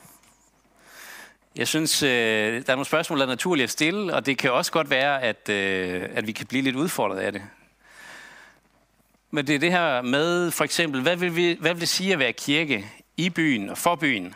Jeg 1.57 1.67
synes, 1.67 2.03
øh, 2.03 2.09
der 2.53 2.71
er 2.71 2.75
nogle 2.75 2.85
spørgsmål, 2.85 3.19
der 3.19 3.25
er 3.25 3.29
naturligt 3.29 3.63
at 3.63 3.69
stille, 3.69 4.13
og 4.13 4.25
det 4.25 4.37
kan 4.37 4.51
også 4.51 4.71
godt 4.71 4.89
være, 4.89 5.21
at, 5.21 5.49
øh, 5.49 6.09
at 6.13 6.27
vi 6.27 6.31
kan 6.31 6.47
blive 6.47 6.63
lidt 6.63 6.75
udfordret 6.75 7.19
af 7.19 7.31
det. 7.31 7.41
Men 9.31 9.47
det 9.47 9.55
er 9.55 9.59
det 9.59 9.71
her 9.71 10.01
med, 10.01 10.51
for 10.51 10.63
eksempel, 10.63 11.01
hvad 11.01 11.15
vil, 11.15 11.35
vi, 11.35 11.57
hvad 11.59 11.73
vil 11.73 11.81
det 11.81 11.89
sige 11.89 12.13
at 12.13 12.19
være 12.19 12.33
kirke 12.33 12.91
i 13.17 13.29
byen 13.29 13.69
og 13.69 13.77
for 13.77 13.95
byen? 13.95 14.35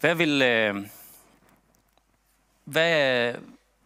Hvad 0.00 0.14
vil... 0.14 0.42
Øh, 0.42 0.74
hvad, 2.64 3.34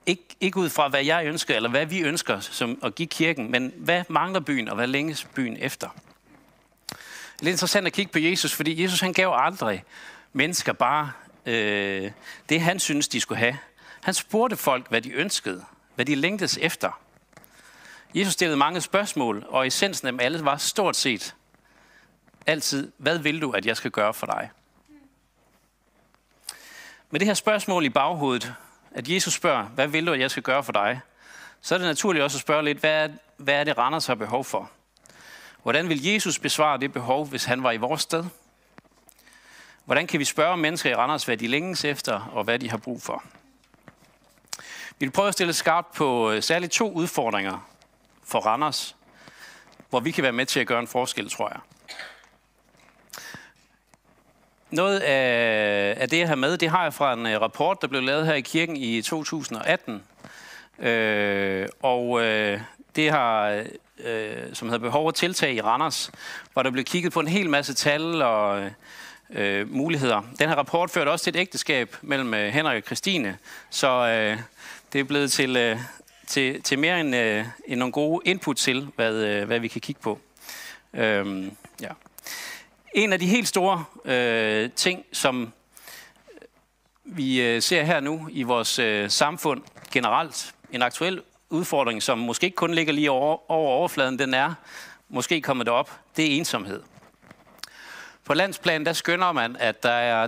ikke, 0.07 0.25
ikke 0.41 0.59
ud 0.59 0.71
fra, 0.71 0.89
hvad 0.89 1.05
jeg 1.05 1.27
ønsker, 1.27 1.57
eller 1.57 1.71
hvad 1.71 1.87
vi 1.87 2.01
ønsker 2.01 2.41
som 2.41 2.79
at 2.83 2.95
give 2.95 3.09
kirken, 3.09 3.51
men 3.51 3.73
hvad 3.77 4.05
mangler 4.09 4.41
byen, 4.41 4.69
og 4.69 4.75
hvad 4.75 4.87
længes 4.87 5.25
byen 5.25 5.57
efter? 5.61 5.89
Det 7.41 7.47
er 7.47 7.51
interessant 7.51 7.87
at 7.87 7.93
kigge 7.93 8.13
på 8.13 8.19
Jesus, 8.19 8.55
fordi 8.55 8.83
Jesus 8.83 9.01
han 9.01 9.13
gav 9.13 9.33
aldrig 9.37 9.85
mennesker 10.35 10.73
bare 10.73 11.13
øh, 11.47 12.11
det, 12.49 12.61
han 12.61 12.81
synes, 12.81 13.09
de 13.09 13.21
skulle 13.21 13.39
have. 13.39 13.59
Han 14.03 14.15
spurgte 14.15 14.57
folk, 14.57 14.89
hvad 14.89 15.03
de 15.03 15.11
ønskede, 15.11 15.65
hvad 15.95 16.05
de 16.05 16.15
længtes 16.15 16.59
efter. 16.63 17.01
Jesus 18.15 18.33
stillede 18.33 18.57
mange 18.57 18.81
spørgsmål, 18.81 19.47
og 19.49 19.67
essensen 19.67 20.07
af 20.07 20.13
dem 20.13 20.21
alle 20.21 20.45
var 20.45 20.57
stort 20.57 20.97
set 20.97 21.35
altid, 22.47 22.93
hvad 22.97 23.19
vil 23.19 23.43
du, 23.43 23.51
at 23.51 23.67
jeg 23.67 23.77
skal 23.77 23.91
gøre 23.91 24.15
for 24.15 24.27
dig? 24.27 24.51
Med 27.11 27.21
det 27.21 27.27
her 27.27 27.35
spørgsmål 27.35 27.85
i 27.85 27.89
baghovedet, 27.89 28.55
at 28.91 29.09
Jesus 29.09 29.35
spørger, 29.35 29.65
hvad 29.65 29.89
vil 29.89 30.07
du, 30.07 30.13
at 30.13 30.21
jeg 30.21 30.31
skal 30.31 30.43
gøre 30.43 30.65
for 30.65 30.73
dig? 30.73 31.01
Så 31.61 31.75
er 31.75 31.79
det 31.79 31.87
naturligt 31.87 32.23
også 32.23 32.37
at 32.37 32.41
spørge 32.41 32.65
lidt, 32.65 32.79
hvad 32.79 33.05
er, 33.05 33.09
hvad 33.37 33.55
er 33.55 33.65
det, 33.65 33.79
Randers 33.79 34.07
har 34.07 34.15
behov 34.15 34.45
for? 34.45 34.71
Hvordan 35.63 35.89
vil 35.89 36.05
Jesus 36.05 36.39
besvare 36.39 36.79
det 36.79 36.93
behov, 36.93 37.27
hvis 37.27 37.45
han 37.45 37.63
var 37.63 37.73
i 37.73 37.77
vores 37.77 38.03
sted? 38.03 38.25
Hvordan 39.85 40.07
kan 40.07 40.21
vi 40.21 40.25
spørge 40.25 40.57
mennesker 40.57 40.91
i 40.91 40.95
Randers, 40.95 41.25
hvad 41.25 41.37
de 41.37 41.47
længes 41.47 41.85
efter, 41.85 42.31
og 42.33 42.45
hvad 42.45 42.59
de 42.59 42.71
har 42.71 42.77
brug 42.77 43.03
for? 43.03 43.25
Vi 44.99 45.07
vil 45.07 45.11
prøve 45.11 45.29
at 45.29 45.35
stille 45.35 45.53
skarpt 45.53 45.95
på 45.95 46.31
øh, 46.31 46.43
særligt 46.43 46.73
to 46.73 46.93
udfordringer 46.93 47.69
for 48.25 48.39
Randers, 48.39 48.97
hvor 49.91 50.01
vi 50.01 50.11
kan 50.11 50.23
være 50.23 50.33
med 50.33 50.47
til 50.47 50.61
at 50.61 50.67
gøre 50.67 50.81
en 50.81 50.87
forskel, 50.87 51.31
tror 51.31 51.49
jeg. 51.49 51.61
Noget 54.71 55.01
af, 55.01 55.95
af 56.01 56.09
det, 56.09 56.19
jeg 56.19 56.29
har 56.29 56.35
med, 56.35 56.59
det 56.59 56.71
har 56.71 56.83
jeg 56.83 56.95
fra 56.95 57.13
en 57.13 57.27
øh, 57.27 57.41
rapport, 57.41 57.83
der 57.83 57.89
blev 57.89 58.03
lavet 58.03 58.27
her 58.27 58.35
i 58.35 58.41
kirken 58.41 58.77
i 58.77 59.03
2018. 59.03 60.03
Øh, 60.79 61.69
og 61.83 62.23
øh, 62.23 62.61
det 62.97 63.11
har, 63.11 63.65
øh, 63.99 64.37
som 64.53 64.69
hedder 64.69 64.83
Behov 64.85 65.07
og 65.07 65.15
Tiltag 65.15 65.55
i 65.55 65.61
Randers, 65.61 66.11
hvor 66.53 66.63
der 66.63 66.71
blev 66.71 66.85
kigget 66.85 67.13
på 67.13 67.21
en 67.21 67.29
hel 67.29 67.51
masse 67.51 67.75
tal 67.75 68.23
og 68.23 68.63
øh, 68.63 68.71
øh, 69.31 69.73
muligheder. 69.73 70.23
Den 70.39 70.49
her 70.49 70.57
rapport 70.57 70.91
førte 70.91 71.09
også 71.09 71.25
til 71.25 71.37
et 71.37 71.41
ægteskab 71.41 71.97
mellem 72.03 72.35
øh, 72.35 72.53
Henrik 72.53 72.83
og 72.83 72.87
Christine, 72.87 73.39
så 73.71 73.89
øh, 73.89 74.39
det 74.93 75.01
er 75.01 75.05
blevet 75.05 75.33
til 75.33 75.57
øh, 75.57 75.79
til, 76.27 76.63
til 76.63 76.79
mere 76.79 77.01
end, 77.01 77.17
øh, 77.17 77.45
end 77.67 77.79
nogle 77.79 77.93
gode 77.93 78.21
input 78.25 78.57
til, 78.57 78.89
hvad, 78.97 79.15
øh, 79.15 79.47
hvad 79.47 79.59
vi 79.59 79.69
kan 79.69 79.81
kigge 79.81 80.01
på. 80.01 80.19
Øh, 80.95 81.47
ja. 81.81 81.89
En 82.95 83.13
af 83.13 83.19
de 83.19 83.27
helt 83.27 83.49
store 83.49 83.85
øh, 84.05 84.71
ting, 84.71 85.05
som 85.13 85.43
øh, 85.43 85.49
vi 87.05 87.43
øh, 87.43 87.63
ser 87.63 87.83
her 87.83 88.01
nu 88.01 88.29
i 88.31 88.43
vores 88.43 88.79
øh, 88.79 89.11
samfund 89.11 89.63
generelt, 89.93 90.55
en 90.73 90.83
aktuel 90.83 91.23
udfordring, 91.51 92.03
som 92.03 92.19
måske 92.19 92.45
ikke 92.45 92.57
kun 92.57 92.75
ligger 92.75 92.93
lige 92.93 93.11
over, 93.11 93.51
over 93.51 93.71
overfladen, 93.71 94.19
den 94.19 94.35
er 94.35 94.55
måske 95.09 95.41
kommet 95.41 95.69
op, 95.69 96.01
det 96.17 96.25
er 96.25 96.37
ensomhed. 96.37 96.83
På 98.25 98.35
landsplan 98.35 98.87
der 98.87 98.93
skønner 98.93 99.33
man, 99.33 99.57
at 99.57 99.83
der 99.83 99.91
er 99.91 100.27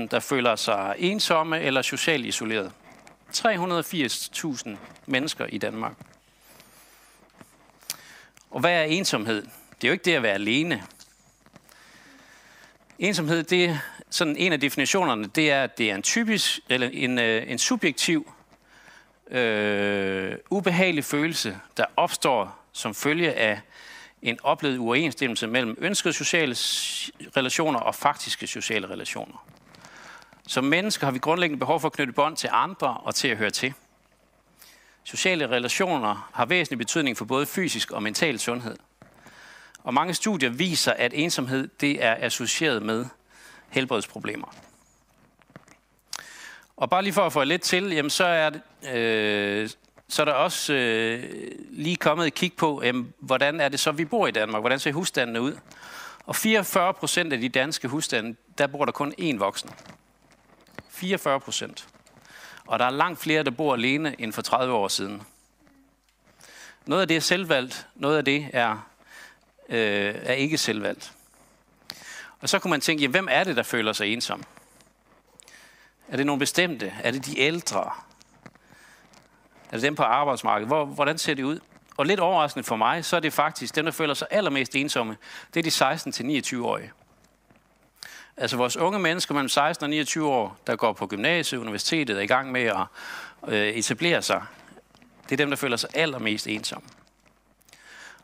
380.000, 0.00 0.08
der 0.10 0.20
føler 0.20 0.56
sig 0.56 0.94
ensomme 0.98 1.60
eller 1.60 1.82
socialt 1.82 2.26
isoleret. 2.26 2.72
380.000 3.36 4.68
mennesker 5.06 5.46
i 5.46 5.58
Danmark. 5.58 5.92
Og 8.50 8.60
hvad 8.60 8.72
er 8.72 8.82
ensomhed? 8.82 9.42
Det 9.42 9.84
er 9.84 9.88
jo 9.88 9.92
ikke 9.92 10.04
det 10.04 10.14
at 10.14 10.22
være 10.22 10.32
alene. 10.32 10.82
Ensomhed, 12.98 13.42
det 13.42 13.64
er 13.64 13.78
sådan 14.10 14.36
en 14.36 14.52
af 14.52 14.60
definitionerne, 14.60 15.26
det 15.26 15.50
er, 15.50 15.62
at 15.64 15.78
det 15.78 15.90
er 15.90 15.94
en 15.94 16.02
typisk, 16.02 16.60
eller 16.68 16.88
en, 16.92 17.18
øh, 17.18 17.50
en 17.50 17.58
subjektiv, 17.58 18.32
øh, 19.30 20.36
ubehagelig 20.50 21.04
følelse, 21.04 21.58
der 21.76 21.84
opstår 21.96 22.58
som 22.72 22.94
følge 22.94 23.32
af 23.32 23.60
en 24.22 24.38
oplevet 24.42 24.78
uoverensstemmelse 24.78 25.46
mellem 25.46 25.76
ønskede 25.80 26.12
sociale 26.12 26.54
relationer 27.36 27.78
og 27.78 27.94
faktiske 27.94 28.46
sociale 28.46 28.86
relationer. 28.90 29.46
Som 30.48 30.64
mennesker 30.64 31.06
har 31.06 31.12
vi 31.12 31.18
grundlæggende 31.18 31.58
behov 31.58 31.80
for 31.80 31.88
at 31.88 31.92
knytte 31.92 32.12
bånd 32.12 32.36
til 32.36 32.50
andre 32.52 32.96
og 32.96 33.14
til 33.14 33.28
at 33.28 33.36
høre 33.36 33.50
til. 33.50 33.74
Sociale 35.04 35.46
relationer 35.46 36.30
har 36.34 36.46
væsentlig 36.46 36.78
betydning 36.78 37.16
for 37.16 37.24
både 37.24 37.46
fysisk 37.46 37.90
og 37.90 38.02
mental 38.02 38.38
sundhed. 38.38 38.76
Og 39.84 39.94
mange 39.94 40.14
studier 40.14 40.50
viser, 40.50 40.92
at 40.92 41.12
ensomhed 41.14 41.68
det 41.80 42.04
er 42.04 42.16
associeret 42.18 42.82
med 42.82 43.06
helbredsproblemer. 43.68 44.54
Og 46.76 46.90
bare 46.90 47.02
lige 47.02 47.12
for 47.12 47.26
at 47.26 47.32
få 47.32 47.44
lidt 47.44 47.62
til, 47.62 47.92
jamen 47.92 48.10
så 48.10 48.24
er 48.24 48.50
det, 48.50 48.62
øh, 48.94 49.70
så 50.10 50.22
er 50.22 50.24
der 50.24 50.32
også 50.32 50.72
øh, 50.72 51.24
lige 51.70 51.96
kommet 51.96 52.26
et 52.26 52.34
kig 52.34 52.52
på, 52.52 52.82
jamen, 52.84 53.14
hvordan 53.18 53.60
er 53.60 53.68
det 53.68 53.80
så, 53.80 53.92
vi 53.92 54.04
bor 54.04 54.26
i 54.26 54.30
Danmark? 54.30 54.62
Hvordan 54.62 54.78
ser 54.78 54.92
husstandene 54.92 55.40
ud? 55.40 55.58
Og 56.26 56.36
44 56.36 56.94
procent 56.94 57.32
af 57.32 57.40
de 57.40 57.48
danske 57.48 57.88
husstande, 57.88 58.36
der 58.58 58.66
bor 58.66 58.84
der 58.84 58.92
kun 58.92 59.14
én 59.20 59.38
voksen. 59.38 59.70
44 60.88 61.40
procent. 61.40 61.88
Og 62.66 62.78
der 62.78 62.84
er 62.84 62.90
langt 62.90 63.20
flere, 63.20 63.42
der 63.42 63.50
bor 63.50 63.74
alene 63.74 64.20
end 64.20 64.32
for 64.32 64.42
30 64.42 64.74
år 64.74 64.88
siden. 64.88 65.22
Noget 66.86 67.02
af 67.02 67.08
det 67.08 67.16
er 67.16 67.20
selvvalgt, 67.20 67.86
noget 67.94 68.16
af 68.16 68.24
det 68.24 68.48
er, 68.52 68.88
øh, 69.68 70.14
er 70.22 70.32
ikke 70.32 70.58
selvvalgt. 70.58 71.12
Og 72.40 72.48
så 72.48 72.58
kunne 72.58 72.70
man 72.70 72.80
tænke, 72.80 73.02
jamen, 73.02 73.12
hvem 73.12 73.28
er 73.30 73.44
det, 73.44 73.56
der 73.56 73.62
føler 73.62 73.92
sig 73.92 74.06
ensom? 74.06 74.44
Er 76.08 76.16
det 76.16 76.26
nogle 76.26 76.40
bestemte? 76.40 76.92
Er 77.02 77.10
det 77.10 77.26
de 77.26 77.38
ældre? 77.38 77.92
Er 79.72 79.78
dem 79.78 79.94
på 79.94 80.02
arbejdsmarkedet? 80.02 80.68
Hvor, 80.68 80.84
hvordan 80.84 81.18
ser 81.18 81.34
det 81.34 81.42
ud? 81.42 81.58
Og 81.96 82.06
lidt 82.06 82.20
overraskende 82.20 82.64
for 82.64 82.76
mig, 82.76 83.04
så 83.04 83.16
er 83.16 83.20
det 83.20 83.32
faktisk 83.32 83.76
dem, 83.76 83.84
der 83.84 83.92
føler 83.92 84.14
sig 84.14 84.28
allermest 84.30 84.76
ensomme, 84.76 85.16
det 85.54 85.66
er 85.66 85.92
de 85.92 85.94
16-29-årige. 85.94 86.92
Altså 88.36 88.56
vores 88.56 88.76
unge 88.76 88.98
mennesker 88.98 89.34
mellem 89.34 89.48
16 89.48 89.84
og 89.84 89.90
29 89.90 90.28
år, 90.28 90.58
der 90.66 90.76
går 90.76 90.92
på 90.92 91.06
gymnasiet, 91.06 91.60
universitetet, 91.60 92.16
er 92.16 92.20
i 92.20 92.26
gang 92.26 92.52
med 92.52 92.62
at 92.62 92.86
øh, 93.48 93.68
etablere 93.68 94.22
sig. 94.22 94.42
Det 95.24 95.32
er 95.32 95.36
dem, 95.36 95.50
der 95.50 95.56
føler 95.56 95.76
sig 95.76 95.90
allermest 95.94 96.46
ensomme. 96.46 96.88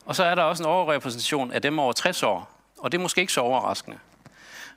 Og 0.07 0.17
så 0.17 0.25
er 0.25 0.35
der 0.35 0.43
også 0.43 0.63
en 0.63 0.69
overrepræsentation 0.69 1.53
af 1.53 1.63
dem 1.63 1.79
over 1.79 1.93
60 1.93 2.23
år, 2.23 2.51
og 2.79 2.93
det 2.93 2.99
er 2.99 3.03
måske 3.03 3.21
ikke 3.21 3.33
så 3.33 3.41
overraskende. 3.41 3.99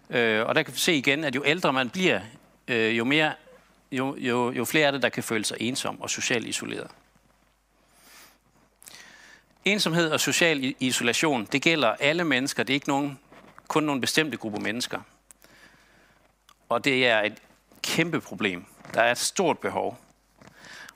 Øh, 0.09 0.45
og 0.45 0.55
der 0.55 0.63
kan 0.63 0.73
vi 0.73 0.79
se 0.79 0.93
igen, 0.93 1.23
at 1.23 1.35
jo 1.35 1.43
ældre 1.45 1.73
man 1.73 1.89
bliver, 1.89 2.21
øh, 2.67 2.97
jo, 2.97 3.05
mere, 3.05 3.33
jo, 3.91 4.15
jo, 4.15 4.51
jo 4.51 4.65
flere 4.65 4.87
er 4.87 4.91
det, 4.91 5.01
der 5.01 5.09
kan 5.09 5.23
føle 5.23 5.45
sig 5.45 5.57
ensom 5.59 6.01
og 6.01 6.09
socialt 6.09 6.47
isoleret. 6.47 6.91
Ensomhed 9.65 10.11
og 10.11 10.19
social 10.19 10.75
isolation, 10.79 11.45
det 11.45 11.61
gælder 11.61 11.95
alle 11.99 12.23
mennesker. 12.23 12.63
Det 12.63 12.73
er 12.73 12.75
ikke 12.75 12.89
nogen, 12.89 13.19
kun 13.67 13.83
nogle 13.83 14.01
bestemte 14.01 14.37
grupper 14.37 14.59
mennesker. 14.59 15.01
Og 16.69 16.85
det 16.85 17.07
er 17.07 17.21
et 17.21 17.37
kæmpe 17.81 18.21
problem. 18.21 18.65
Der 18.93 19.01
er 19.01 19.11
et 19.11 19.17
stort 19.17 19.59
behov. 19.59 19.99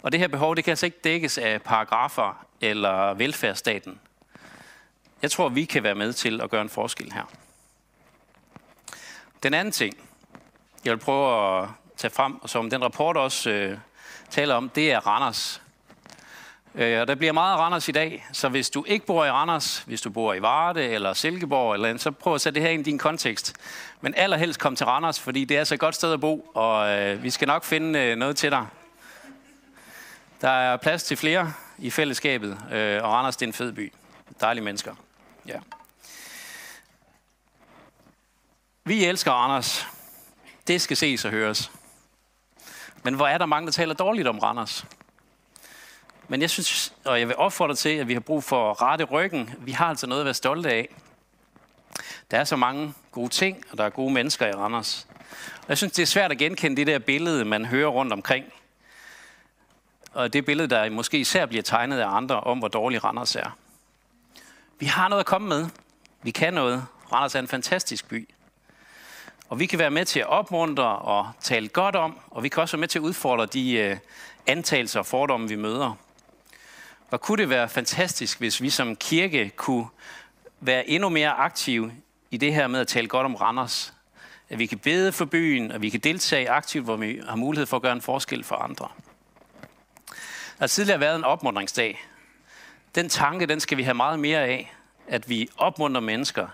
Og 0.01 0.11
det 0.11 0.19
her 0.19 0.27
behov, 0.27 0.55
det 0.55 0.63
kan 0.63 0.71
altså 0.71 0.85
ikke 0.85 0.99
dækkes 1.03 1.37
af 1.37 1.61
paragrafer 1.61 2.45
eller 2.61 3.13
velfærdsstaten. 3.13 3.99
Jeg 5.21 5.31
tror, 5.31 5.49
vi 5.49 5.65
kan 5.65 5.83
være 5.83 5.95
med 5.95 6.13
til 6.13 6.41
at 6.41 6.49
gøre 6.49 6.61
en 6.61 6.69
forskel 6.69 7.13
her. 7.13 7.31
Den 9.43 9.53
anden 9.53 9.71
ting, 9.71 9.97
jeg 10.85 10.91
vil 10.91 10.99
prøve 10.99 11.61
at 11.61 11.69
tage 12.03 12.13
frem, 12.13 12.35
og 12.41 12.49
som 12.49 12.69
den 12.69 12.83
rapport 12.83 13.17
også 13.17 13.49
øh, 13.49 13.77
taler 14.29 14.55
om, 14.55 14.69
det 14.69 14.91
er 14.91 15.07
Randers. 15.07 15.61
Øh, 16.75 17.01
og 17.01 17.07
der 17.07 17.15
bliver 17.15 17.33
meget 17.33 17.59
Randers 17.59 17.87
i 17.87 17.91
dag, 17.91 18.25
så 18.31 18.49
hvis 18.49 18.69
du 18.69 18.85
ikke 18.87 19.05
bor 19.05 19.25
i 19.25 19.31
Randers, 19.31 19.83
hvis 19.87 20.01
du 20.01 20.09
bor 20.09 20.33
i 20.33 20.41
Varde 20.41 20.83
eller 20.83 21.13
Silkeborg, 21.13 21.73
eller 21.73 21.89
andet, 21.89 22.01
så 22.01 22.11
prøv 22.11 22.35
at 22.35 22.41
sætte 22.41 22.59
det 22.59 22.67
her 22.67 22.73
ind 22.73 22.87
i 22.87 22.89
din 22.89 22.97
kontekst. 22.97 23.53
Men 24.01 24.13
allerhelst 24.17 24.59
kom 24.59 24.75
til 24.75 24.85
Randers, 24.85 25.19
fordi 25.19 25.45
det 25.45 25.57
er 25.57 25.63
så 25.63 25.73
et 25.73 25.79
godt 25.79 25.95
sted 25.95 26.13
at 26.13 26.21
bo, 26.21 26.51
og 26.53 26.89
øh, 26.89 27.23
vi 27.23 27.29
skal 27.29 27.47
nok 27.47 27.63
finde 27.63 27.99
øh, 27.99 28.15
noget 28.15 28.37
til 28.37 28.51
dig. 28.51 28.67
Der 30.41 30.49
er 30.49 30.77
plads 30.77 31.03
til 31.03 31.17
flere 31.17 31.53
i 31.77 31.89
fællesskabet, 31.89 32.57
øh, 32.71 33.03
og 33.03 33.11
Randers 33.11 33.35
det 33.35 33.45
er 33.45 33.49
en 33.49 33.53
fed 33.53 33.71
by. 33.71 33.93
Dejlige 34.41 34.63
mennesker. 34.63 34.95
Ja. 35.47 35.59
Vi 38.83 39.05
elsker 39.05 39.31
Randers. 39.31 39.87
Det 40.67 40.81
skal 40.81 40.97
ses 40.97 41.25
og 41.25 41.31
høres. 41.31 41.71
Men 43.03 43.13
hvor 43.13 43.27
er 43.27 43.37
der 43.37 43.45
mange, 43.45 43.65
der 43.65 43.71
taler 43.71 43.93
dårligt 43.93 44.27
om 44.27 44.39
Randers? 44.39 44.85
Men 46.27 46.41
jeg 46.41 46.49
synes, 46.49 46.93
og 47.05 47.19
jeg 47.19 47.27
vil 47.27 47.35
opfordre 47.35 47.75
til, 47.75 47.89
at 47.89 48.07
vi 48.07 48.13
har 48.13 48.19
brug 48.19 48.43
for 48.43 48.71
at 48.71 48.81
rette 48.81 49.03
ryggen. 49.03 49.53
Vi 49.59 49.71
har 49.71 49.85
altså 49.85 50.07
noget 50.07 50.21
at 50.21 50.25
være 50.25 50.33
stolte 50.33 50.69
af. 50.69 50.89
Der 52.31 52.39
er 52.39 52.43
så 52.43 52.55
mange 52.55 52.93
gode 53.11 53.29
ting, 53.29 53.63
og 53.71 53.77
der 53.77 53.83
er 53.83 53.89
gode 53.89 54.13
mennesker 54.13 54.47
i 54.47 54.51
Randers. 54.51 55.07
Og 55.57 55.69
jeg 55.69 55.77
synes, 55.77 55.93
det 55.93 56.01
er 56.01 56.07
svært 56.07 56.31
at 56.31 56.37
genkende 56.37 56.75
det 56.75 56.87
der 56.87 56.99
billede, 56.99 57.45
man 57.45 57.65
hører 57.65 57.89
rundt 57.89 58.13
omkring. 58.13 58.45
Og 60.13 60.33
det 60.33 60.45
billede, 60.45 60.67
der 60.67 60.89
måske 60.89 61.19
især 61.19 61.45
bliver 61.45 61.63
tegnet 61.63 61.99
af 61.99 62.07
andre 62.07 62.39
om, 62.39 62.59
hvor 62.59 62.67
dårlig 62.67 63.03
Randers 63.03 63.35
er. 63.35 63.57
Vi 64.79 64.85
har 64.85 65.09
noget 65.09 65.19
at 65.19 65.25
komme 65.25 65.47
med. 65.47 65.69
Vi 66.21 66.31
kan 66.31 66.53
noget. 66.53 66.85
Randers 67.11 67.35
er 67.35 67.39
en 67.39 67.47
fantastisk 67.47 68.07
by. 68.09 68.29
Og 69.53 69.59
vi 69.59 69.65
kan 69.65 69.79
være 69.79 69.91
med 69.91 70.05
til 70.05 70.19
at 70.19 70.27
opmuntre 70.27 70.83
og 70.83 71.31
tale 71.41 71.67
godt 71.67 71.95
om, 71.95 72.19
og 72.31 72.43
vi 72.43 72.49
kan 72.49 72.61
også 72.61 72.77
være 72.77 72.79
med 72.79 72.87
til 72.87 72.99
at 72.99 73.03
udfordre 73.03 73.45
de 73.45 73.73
øh, 73.73 73.97
antagelser 74.47 74.99
og 74.99 75.05
fordomme, 75.05 75.49
vi 75.49 75.55
møder. 75.55 75.97
Og 77.11 77.21
kunne 77.21 77.41
det 77.41 77.49
være 77.49 77.69
fantastisk, 77.69 78.39
hvis 78.39 78.61
vi 78.61 78.69
som 78.69 78.95
kirke 78.95 79.51
kunne 79.55 79.87
være 80.59 80.89
endnu 80.89 81.09
mere 81.09 81.29
aktive 81.29 81.91
i 82.31 82.37
det 82.37 82.53
her 82.53 82.67
med 82.67 82.79
at 82.79 82.87
tale 82.87 83.07
godt 83.07 83.25
om 83.25 83.35
Randers. 83.35 83.93
At 84.49 84.59
vi 84.59 84.65
kan 84.65 84.79
bede 84.79 85.11
for 85.11 85.25
byen, 85.25 85.71
og 85.71 85.81
vi 85.81 85.89
kan 85.89 85.99
deltage 85.99 86.49
aktivt, 86.49 86.83
hvor 86.85 86.95
vi 86.95 87.21
har 87.27 87.35
mulighed 87.35 87.65
for 87.65 87.77
at 87.77 87.83
gøre 87.83 87.93
en 87.93 88.01
forskel 88.01 88.43
for 88.43 88.55
andre. 88.55 88.87
Der 90.07 90.59
har 90.59 90.67
tidligere 90.67 90.99
været 90.99 91.15
en 91.15 91.23
opmuntringsdag. 91.23 92.05
Den 92.95 93.09
tanke, 93.09 93.45
den 93.45 93.59
skal 93.59 93.77
vi 93.77 93.83
have 93.83 93.95
meget 93.95 94.19
mere 94.19 94.39
af. 94.39 94.73
At 95.07 95.29
vi 95.29 95.49
opmuntrer 95.57 96.01
mennesker. 96.01 96.47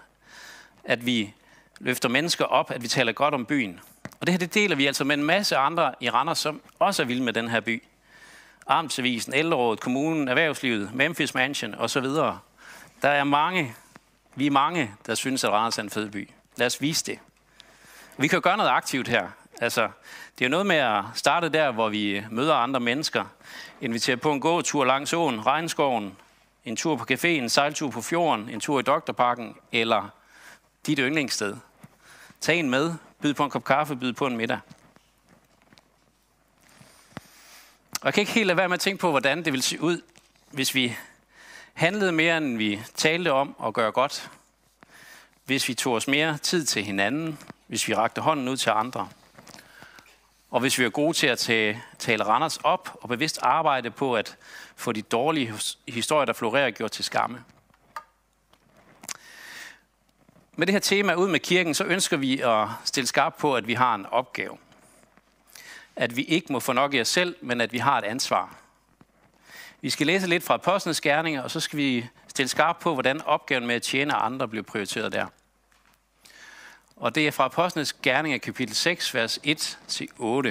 At 0.84 1.06
vi 1.06 1.34
løfter 1.80 2.10
mennesker 2.10 2.46
op, 2.46 2.72
at 2.72 2.84
vi 2.84 2.88
taler 2.88 3.12
godt 3.12 3.34
om 3.34 3.46
byen. 3.46 3.80
Og 4.20 4.28
det 4.28 4.30
her 4.30 4.40
det 4.40 4.54
deler 4.54 4.76
vi 4.76 4.86
altså 4.86 5.04
med 5.04 5.18
en 5.18 5.24
masse 5.24 5.58
andre 5.58 5.94
i 6.00 6.10
Randers, 6.10 6.40
som 6.40 6.62
også 6.80 7.02
er 7.02 7.06
vilde 7.06 7.24
med 7.24 7.34
den 7.34 7.48
her 7.48 7.60
by. 7.60 7.84
Amtsavisen, 8.68 9.34
Ældrerådet, 9.34 9.80
kommunen, 9.80 10.28
erhvervslivet, 10.28 10.94
Memphis 10.94 11.34
Mansion 11.34 11.76
osv. 11.76 12.06
Der 13.02 13.10
er 13.10 13.24
mange, 13.24 13.76
vi 14.36 14.48
er 14.48 14.52
mange, 14.52 14.92
der 15.06 15.16
synes, 15.16 15.44
at 15.44 15.50
Randers 15.50 15.78
er 15.78 15.84
en 15.84 15.90
fed 15.90 16.10
by. 16.10 16.30
Lad 16.56 16.68
os 16.68 16.82
vise 16.82 17.06
det. 17.06 17.20
Vi 18.18 18.28
kan 18.28 18.38
jo 18.38 18.42
gøre 18.44 18.58
noget 18.58 18.70
aktivt 18.70 19.08
her. 19.08 19.28
Altså, 19.62 19.82
det 20.40 20.46
er 20.46 20.50
jo 20.50 20.52
noget 20.52 20.66
med 20.66 20.76
at 20.76 21.04
starte 21.16 21.50
der, 21.50 21.72
hvor 21.72 21.90
vi 21.90 22.24
møder 22.32 22.56
andre 22.56 22.80
mennesker. 22.80 23.26
Inviterer 23.82 24.18
på 24.18 24.32
en 24.32 24.40
gåtur 24.40 24.86
langs 24.86 25.14
åen, 25.14 25.46
regnskoven, 25.46 26.18
en 26.66 26.76
tur 26.76 26.96
på 26.96 27.06
caféen, 27.12 27.28
en 27.28 27.50
sejltur 27.50 27.90
på 27.90 28.02
fjorden, 28.02 28.50
en 28.50 28.60
tur 28.60 28.80
i 28.80 28.84
Doktorparken, 28.84 29.56
eller 29.72 30.10
dit 30.86 31.00
yndlingssted. 31.00 31.56
Tag 32.42 32.60
en 32.60 32.70
med, 32.70 32.94
byd 33.22 33.34
på 33.34 33.44
en 33.44 33.50
kop 33.50 33.64
kaffe, 33.64 33.96
byd 33.96 34.14
på 34.14 34.28
en 34.28 34.38
middag. 34.38 34.60
Og 38.02 38.06
jeg 38.06 38.14
kan 38.14 38.22
ikke 38.22 38.34
helt 38.34 38.48
lade 38.48 38.58
være 38.58 38.70
med 38.70 38.74
at 38.74 38.80
tænke 38.80 39.02
på, 39.02 39.10
hvordan 39.10 39.38
det 39.38 39.54
ville 39.54 39.64
se 39.64 39.82
ud, 39.82 40.02
hvis 40.52 40.76
vi 40.76 40.96
handlede 41.74 42.12
mere, 42.12 42.38
end 42.38 42.58
vi 42.58 42.82
talte 42.96 43.32
om 43.32 43.56
og 43.58 43.74
gøre 43.74 43.92
godt. 43.92 44.32
Hvis 45.46 45.68
vi 45.68 45.74
tog 45.74 45.94
os 45.94 46.08
mere 46.08 46.38
tid 46.38 46.66
til 46.66 46.84
hinanden. 46.84 47.40
Hvis 47.68 47.88
vi 47.88 47.94
rakte 47.94 48.22
hånden 48.22 48.48
ud 48.48 48.58
til 48.58 48.70
andre. 48.70 49.10
Og 50.52 50.60
hvis 50.60 50.80
vi 50.80 50.84
er 50.84 50.90
gode 50.90 51.14
til 51.14 51.28
at 51.28 51.40
tale 52.00 52.24
Randers 52.24 52.58
op 52.58 52.98
og 53.02 53.10
bevidst 53.10 53.40
arbejde 53.42 53.92
på 53.92 54.16
at 54.16 54.38
få 54.76 54.92
de 54.92 55.02
dårlige 55.02 55.54
historier, 55.88 56.26
der 56.26 56.34
florerer, 56.34 56.72
gjort 56.72 56.92
til 56.92 57.06
skamme. 57.06 57.44
Med 60.60 60.68
det 60.68 60.74
her 60.74 60.80
tema 60.80 61.14
ud 61.14 61.28
med 61.28 61.40
kirken, 61.40 61.74
så 61.74 61.84
ønsker 61.84 62.18
vi 62.18 62.42
at 62.42 62.68
stille 62.86 63.08
skarp 63.08 63.36
på, 63.38 63.56
at 63.56 63.68
vi 63.68 63.74
har 63.74 63.96
en 63.96 64.06
opgave. 64.06 64.58
At 65.96 66.16
vi 66.16 66.24
ikke 66.24 66.54
må 66.54 66.60
få 66.60 66.74
nok 66.74 66.94
i 66.94 67.02
os 67.02 67.08
selv, 67.08 67.36
men 67.42 67.62
at 67.62 67.74
vi 67.74 67.78
har 67.78 67.98
et 67.98 68.04
ansvar. 68.04 68.56
Vi 69.82 69.90
skal 69.90 70.08
læse 70.08 70.28
lidt 70.28 70.44
fra 70.44 70.54
Apostlenes 70.54 71.02
Gerninger, 71.02 71.42
og 71.42 71.52
så 71.52 71.60
skal 71.60 71.78
vi 71.78 72.08
stille 72.28 72.50
skarp 72.50 72.80
på, 72.80 72.94
hvordan 72.94 73.22
opgaven 73.22 73.68
med 73.68 73.76
at 73.76 73.82
tjene 73.82 74.14
andre 74.14 74.48
bliver 74.48 74.64
prioriteret 74.64 75.12
der. 75.12 75.26
Og 76.96 77.16
det 77.16 77.28
er 77.28 77.32
fra 77.32 77.46
Apostlenes 77.46 77.94
Gerninger, 77.94 78.38
kapitel 78.38 78.76
6, 78.76 79.14
vers 79.14 79.40
1-8. 79.48 80.50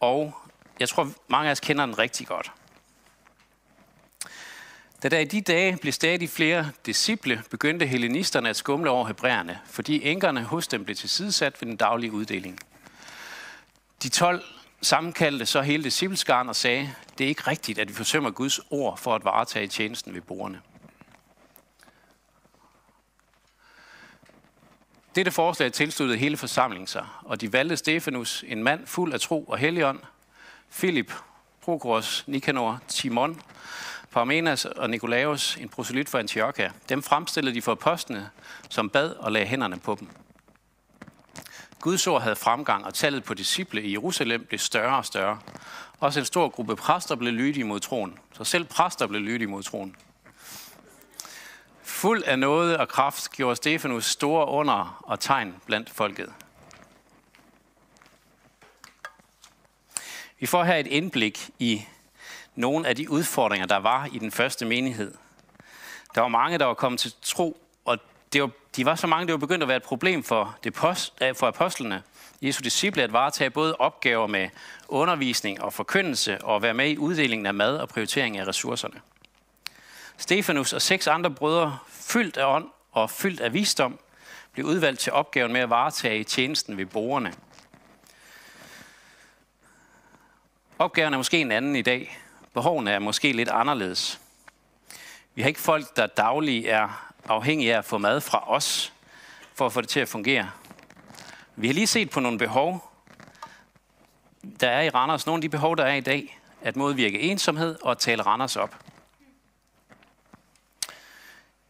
Og 0.00 0.34
jeg 0.80 0.88
tror, 0.88 1.12
mange 1.28 1.48
af 1.48 1.52
os 1.52 1.60
kender 1.60 1.86
den 1.86 1.98
rigtig 1.98 2.26
godt. 2.26 2.52
Da 5.02 5.08
der 5.08 5.18
i 5.18 5.24
de 5.24 5.40
dage 5.40 5.76
blev 5.76 5.92
stadig 5.92 6.30
flere 6.30 6.70
disciple, 6.86 7.42
begyndte 7.50 7.86
hellenisterne 7.86 8.48
at 8.48 8.56
skumle 8.56 8.90
over 8.90 9.06
hebræerne, 9.06 9.58
fordi 9.66 10.04
enkerne 10.04 10.42
hos 10.42 10.68
dem 10.68 10.84
blev 10.84 10.96
tilsidesat 10.96 11.62
ved 11.62 11.68
den 11.68 11.76
daglige 11.76 12.12
uddeling. 12.12 12.58
De 14.02 14.08
12 14.08 14.42
sammenkaldte 14.82 15.46
så 15.46 15.62
hele 15.62 15.84
discipleskaren 15.84 16.48
og 16.48 16.56
sagde, 16.56 16.94
det 17.18 17.24
er 17.24 17.28
ikke 17.28 17.46
rigtigt, 17.46 17.78
at 17.78 17.88
vi 17.88 17.94
forsømmer 17.94 18.30
Guds 18.30 18.60
ord 18.70 18.98
for 18.98 19.14
at 19.14 19.24
varetage 19.24 19.66
tjenesten 19.66 20.14
ved 20.14 20.20
bordene. 20.20 20.60
Dette 25.14 25.30
forslag 25.30 25.72
tilsluttede 25.72 26.18
hele 26.18 26.36
forsamlingen 26.36 26.86
sig, 26.86 27.06
og 27.22 27.40
de 27.40 27.52
valgte 27.52 27.76
Stefanus, 27.76 28.44
en 28.46 28.62
mand 28.62 28.86
fuld 28.86 29.12
af 29.12 29.20
tro 29.20 29.44
og 29.44 29.58
helligånd, 29.58 30.00
Philip, 30.70 31.12
Prokoros, 31.60 32.24
Nikanor, 32.26 32.80
Timon, 32.88 33.40
Parmenas 34.10 34.64
og 34.64 34.90
Nikolaus, 34.90 35.56
en 35.56 35.68
proselyt 35.68 36.08
for 36.08 36.18
Antiochia. 36.18 36.72
Dem 36.88 37.02
fremstillede 37.02 37.54
de 37.54 37.62
for 37.62 37.72
apostlene, 37.72 38.30
som 38.68 38.90
bad 38.90 39.10
og 39.10 39.32
lagde 39.32 39.46
hænderne 39.46 39.78
på 39.78 39.96
dem. 40.00 40.08
Guds 41.80 42.06
ord 42.06 42.22
havde 42.22 42.36
fremgang, 42.36 42.84
og 42.84 42.94
tallet 42.94 43.24
på 43.24 43.34
disciple 43.34 43.82
i 43.82 43.92
Jerusalem 43.92 44.44
blev 44.44 44.58
større 44.58 44.96
og 44.96 45.04
større. 45.04 45.38
Også 46.00 46.20
en 46.20 46.26
stor 46.26 46.48
gruppe 46.48 46.76
præster 46.76 47.14
blev 47.14 47.32
lydige 47.32 47.64
mod 47.64 47.80
troen. 47.80 48.18
Så 48.32 48.44
selv 48.44 48.64
præster 48.64 49.06
blev 49.06 49.20
lydige 49.20 49.48
mod 49.48 49.62
troen. 49.62 49.96
Fuld 51.82 52.22
af 52.22 52.38
noget 52.38 52.76
og 52.76 52.88
kraft 52.88 53.32
gjorde 53.32 53.56
Stefanus 53.56 54.04
store 54.04 54.48
under 54.48 55.02
og 55.02 55.20
tegn 55.20 55.54
blandt 55.66 55.90
folket. 55.90 56.32
Vi 60.40 60.46
får 60.46 60.64
her 60.64 60.76
et 60.76 60.86
indblik 60.86 61.50
i 61.58 61.84
nogle 62.58 62.88
af 62.88 62.96
de 62.96 63.10
udfordringer, 63.10 63.66
der 63.66 63.76
var 63.76 64.08
i 64.12 64.18
den 64.18 64.30
første 64.30 64.64
menighed. 64.64 65.14
Der 66.14 66.20
var 66.20 66.28
mange, 66.28 66.58
der 66.58 66.64
var 66.64 66.74
kommet 66.74 67.00
til 67.00 67.12
tro, 67.22 67.60
og 67.84 67.98
det 68.32 68.42
var, 68.42 68.50
de 68.76 68.84
var 68.84 68.94
så 68.94 69.06
mange, 69.06 69.26
det 69.26 69.32
var 69.32 69.38
begyndt 69.38 69.62
at 69.62 69.68
være 69.68 69.76
et 69.76 69.82
problem 69.82 70.22
for, 70.22 70.58
det 70.64 70.74
post, 70.74 71.22
for 71.34 71.46
apostlene, 71.46 72.02
Jesu 72.42 72.60
disciple, 72.64 73.02
at 73.02 73.12
varetage 73.12 73.50
både 73.50 73.76
opgaver 73.76 74.26
med 74.26 74.48
undervisning 74.88 75.62
og 75.62 75.72
forkyndelse, 75.72 76.44
og 76.44 76.62
være 76.62 76.74
med 76.74 76.90
i 76.90 76.98
uddelingen 76.98 77.46
af 77.46 77.54
mad 77.54 77.76
og 77.76 77.88
prioritering 77.88 78.38
af 78.38 78.46
ressourcerne. 78.46 79.00
Stefanus 80.16 80.72
og 80.72 80.82
seks 80.82 81.06
andre 81.06 81.30
brødre, 81.30 81.78
fyldt 81.88 82.36
af 82.36 82.54
ånd 82.54 82.68
og 82.92 83.10
fyldt 83.10 83.40
af 83.40 83.52
visdom, 83.52 83.98
blev 84.52 84.66
udvalgt 84.66 85.00
til 85.00 85.12
opgaven 85.12 85.52
med 85.52 85.60
at 85.60 85.70
varetage 85.70 86.24
tjenesten 86.24 86.76
ved 86.76 86.86
borgerne. 86.86 87.32
Opgaven 90.78 91.14
er 91.14 91.18
måske 91.18 91.40
en 91.40 91.52
anden 91.52 91.76
i 91.76 91.82
dag. 91.82 92.18
Behovene 92.54 92.90
er 92.90 92.98
måske 92.98 93.32
lidt 93.32 93.48
anderledes. 93.48 94.20
Vi 95.34 95.42
har 95.42 95.48
ikke 95.48 95.60
folk, 95.60 95.96
der 95.96 96.06
dagligt 96.06 96.66
er 96.66 97.12
afhængige 97.28 97.74
af 97.74 97.78
at 97.78 97.84
få 97.84 97.98
mad 97.98 98.20
fra 98.20 98.52
os, 98.52 98.92
for 99.54 99.66
at 99.66 99.72
få 99.72 99.80
det 99.80 99.88
til 99.88 100.00
at 100.00 100.08
fungere. 100.08 100.50
Vi 101.56 101.66
har 101.66 101.74
lige 101.74 101.86
set 101.86 102.10
på 102.10 102.20
nogle 102.20 102.38
behov, 102.38 102.92
der 104.60 104.68
er 104.68 104.82
i 104.82 104.88
Randers. 104.88 105.26
Nogle 105.26 105.38
af 105.38 105.42
de 105.42 105.48
behov, 105.48 105.76
der 105.76 105.84
er 105.84 105.94
i 105.94 106.00
dag, 106.00 106.38
at 106.62 106.76
modvirke 106.76 107.20
ensomhed 107.20 107.78
og 107.82 107.90
at 107.90 107.98
tale 107.98 108.22
Randers 108.22 108.56
op. 108.56 108.76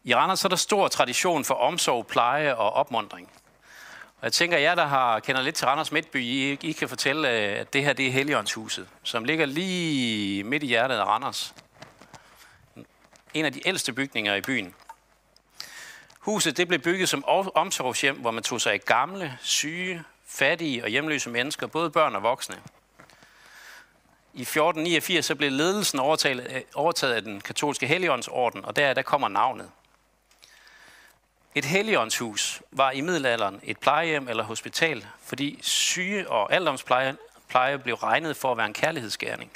I 0.03 0.15
Randers 0.15 0.45
er 0.45 0.49
der 0.49 0.55
stor 0.55 0.87
tradition 0.87 1.45
for 1.45 1.55
omsorg, 1.55 2.07
pleje 2.07 2.55
og 2.55 2.73
opmundring. 2.73 3.31
Og 4.19 4.25
jeg 4.25 4.33
tænker, 4.33 4.57
at 4.57 4.63
jer, 4.63 4.75
der 4.75 4.85
har, 4.85 5.19
kender 5.19 5.41
lidt 5.41 5.55
til 5.55 5.67
Randers 5.67 5.91
Midtby, 5.91 6.17
I, 6.17 6.57
I 6.61 6.71
kan 6.71 6.89
fortælle, 6.89 7.29
øh, 7.29 7.59
at 7.59 7.73
det 7.73 7.83
her 7.83 7.93
det 7.93 8.07
er 8.07 8.11
Helligåndshuset, 8.11 8.87
som 9.03 9.23
ligger 9.23 9.45
lige 9.45 10.43
midt 10.43 10.63
i 10.63 10.65
hjertet 10.65 10.95
af 10.95 11.03
Randers. 11.05 11.53
En 13.33 13.45
af 13.45 13.53
de 13.53 13.67
ældste 13.67 13.93
bygninger 13.93 14.35
i 14.35 14.41
byen. 14.41 14.75
Huset 16.19 16.57
det 16.57 16.67
blev 16.67 16.79
bygget 16.79 17.09
som 17.09 17.23
omsorgshjem, 17.55 18.15
hvor 18.15 18.31
man 18.31 18.43
tog 18.43 18.61
sig 18.61 18.73
af 18.73 18.81
gamle, 18.85 19.37
syge, 19.41 20.03
fattige 20.27 20.83
og 20.83 20.89
hjemløse 20.89 21.29
mennesker, 21.29 21.67
både 21.67 21.89
børn 21.89 22.15
og 22.15 22.23
voksne. 22.23 22.55
I 24.33 24.41
1489 24.41 25.25
så 25.25 25.35
blev 25.35 25.51
ledelsen 25.51 25.99
overtaget, 25.99 26.47
øh, 26.49 26.61
overtaget 26.75 27.13
af 27.13 27.21
den 27.21 27.41
katolske 27.41 27.87
helligåndsorden, 27.87 28.65
og 28.65 28.75
der, 28.75 28.93
der 28.93 29.01
kommer 29.01 29.27
navnet. 29.27 29.69
Et 31.55 31.65
helligåndshus 31.65 32.61
var 32.71 32.91
i 32.91 33.01
middelalderen 33.01 33.59
et 33.63 33.79
plejehjem 33.79 34.27
eller 34.27 34.43
hospital, 34.43 35.05
fordi 35.23 35.59
syge 35.61 36.29
og 36.29 36.53
alderdomspleje 36.53 37.17
pleje 37.49 37.79
blev 37.79 37.95
regnet 37.95 38.37
for 38.37 38.51
at 38.51 38.57
være 38.57 38.67
en 38.67 38.73
kærlighedsgærning. 38.73 39.51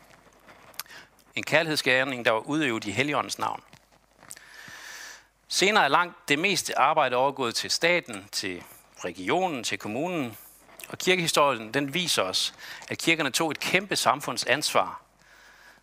En 1.36 1.44
kærlighedsgærning, 1.44 2.26
der 2.26 2.32
var 2.32 2.40
udøvet 2.40 2.86
i 2.86 2.92
helligåndens 2.92 3.40
navn. 3.40 3.64
Senere 5.48 5.84
er 5.84 5.88
langt 5.88 6.30
det 6.30 6.40
meste 6.40 6.80
arbejde 6.80 7.16
overgået 7.16 7.56
til 7.56 7.72
staten, 7.72 8.28
til 8.32 8.64
regionen, 9.06 9.64
til 9.64 9.78
kommunen. 9.78 10.38
Og 10.90 10.98
kirkehistorien 10.98 11.74
den 11.74 11.94
viser 11.94 12.22
os, 12.22 12.54
at 12.90 12.98
kirkerne 12.98 13.32
tog 13.32 13.52
et 13.52 13.60
kæmpe 13.60 13.96
samfundsansvar, 13.96 15.02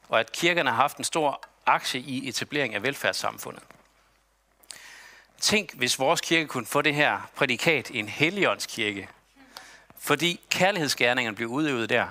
og 0.09 0.21
at 0.21 0.33
kirkerne 0.33 0.71
har 0.71 0.77
haft 0.77 0.97
en 0.97 1.05
stor 1.05 1.43
aktie 1.67 2.01
i 2.01 2.29
etablering 2.29 2.75
af 2.75 2.83
velfærdssamfundet. 2.83 3.63
Tænk, 5.41 5.75
hvis 5.75 5.99
vores 5.99 6.21
kirke 6.21 6.47
kunne 6.47 6.67
få 6.67 6.83
det 6.83 6.95
her 6.95 7.31
prædikat 7.37 7.91
i 7.91 7.99
en 7.99 8.09
helligåndskirke, 8.09 9.09
fordi 9.99 10.41
kærlighedsgerningerne 10.51 11.37
bliver 11.37 11.51
udøvet 11.51 11.89
der. 11.89 12.09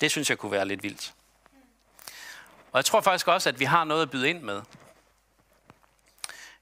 Det 0.00 0.10
synes 0.10 0.30
jeg 0.30 0.38
kunne 0.38 0.52
være 0.52 0.68
lidt 0.68 0.82
vildt. 0.82 1.14
Og 2.72 2.76
jeg 2.76 2.84
tror 2.84 3.00
faktisk 3.00 3.28
også, 3.28 3.48
at 3.48 3.60
vi 3.60 3.64
har 3.64 3.84
noget 3.84 4.02
at 4.02 4.10
byde 4.10 4.30
ind 4.30 4.42
med. 4.42 4.62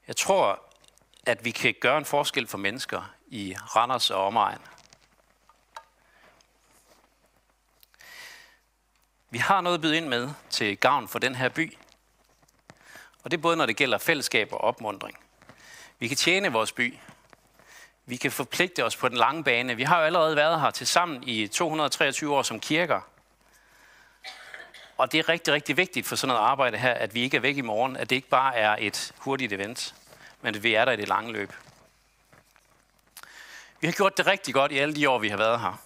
Jeg 0.07 0.17
tror, 0.17 0.63
at 1.25 1.45
vi 1.45 1.51
kan 1.51 1.75
gøre 1.81 1.97
en 1.97 2.05
forskel 2.05 2.47
for 2.47 2.57
mennesker 2.57 3.13
i 3.27 3.55
Randers 3.75 4.11
og 4.11 4.25
omegn. 4.25 4.61
Vi 9.29 9.37
har 9.37 9.61
noget 9.61 9.77
at 9.77 9.81
byde 9.81 9.97
ind 9.97 10.07
med 10.07 10.29
til 10.49 10.77
gavn 10.77 11.07
for 11.07 11.19
den 11.19 11.35
her 11.35 11.49
by. 11.49 11.77
Og 13.27 13.31
det 13.31 13.37
er 13.37 13.41
både, 13.41 13.57
når 13.57 13.65
det 13.65 13.75
gælder 13.75 13.97
fællesskab 13.97 14.53
og 14.53 14.61
opmundring. 14.61 15.17
Vi 15.99 16.07
kan 16.07 16.17
tjene 16.17 16.51
vores 16.51 16.71
by. 16.71 16.97
Vi 18.05 18.15
kan 18.15 18.31
forpligte 18.31 18.85
os 18.85 18.95
på 18.95 19.09
den 19.09 19.17
lange 19.17 19.43
bane. 19.43 19.75
Vi 19.75 19.83
har 19.83 19.99
jo 19.99 20.05
allerede 20.05 20.35
været 20.35 20.61
her 20.61 20.71
til 20.71 20.87
sammen 20.87 21.23
i 21.23 21.47
223 21.47 22.35
år 22.35 22.41
som 22.41 22.59
kirker. 22.59 23.01
Og 24.97 25.11
det 25.11 25.19
er 25.19 25.29
rigtig, 25.29 25.53
rigtig 25.53 25.77
vigtigt 25.77 26.07
for 26.07 26.15
sådan 26.15 26.27
noget 26.27 26.49
arbejde 26.49 26.77
her, 26.77 26.93
at 26.93 27.13
vi 27.13 27.21
ikke 27.21 27.37
er 27.37 27.41
væk 27.41 27.57
i 27.57 27.61
morgen, 27.61 27.97
at 27.97 28.09
det 28.09 28.15
ikke 28.15 28.29
bare 28.29 28.55
er 28.55 28.75
et 28.79 29.13
hurtigt 29.17 29.53
event, 29.53 29.95
men 30.41 30.55
at 30.55 30.63
vi 30.63 30.73
er 30.73 30.85
der 30.85 30.91
i 30.91 30.97
det 30.97 31.07
lange 31.07 31.31
løb. 31.31 31.53
Vi 33.81 33.87
har 33.87 33.93
gjort 33.93 34.17
det 34.17 34.27
rigtig 34.27 34.53
godt 34.53 34.71
i 34.71 34.77
alle 34.77 34.95
de 34.95 35.09
år, 35.09 35.19
vi 35.19 35.29
har 35.29 35.37
været 35.37 35.59
her. 35.59 35.81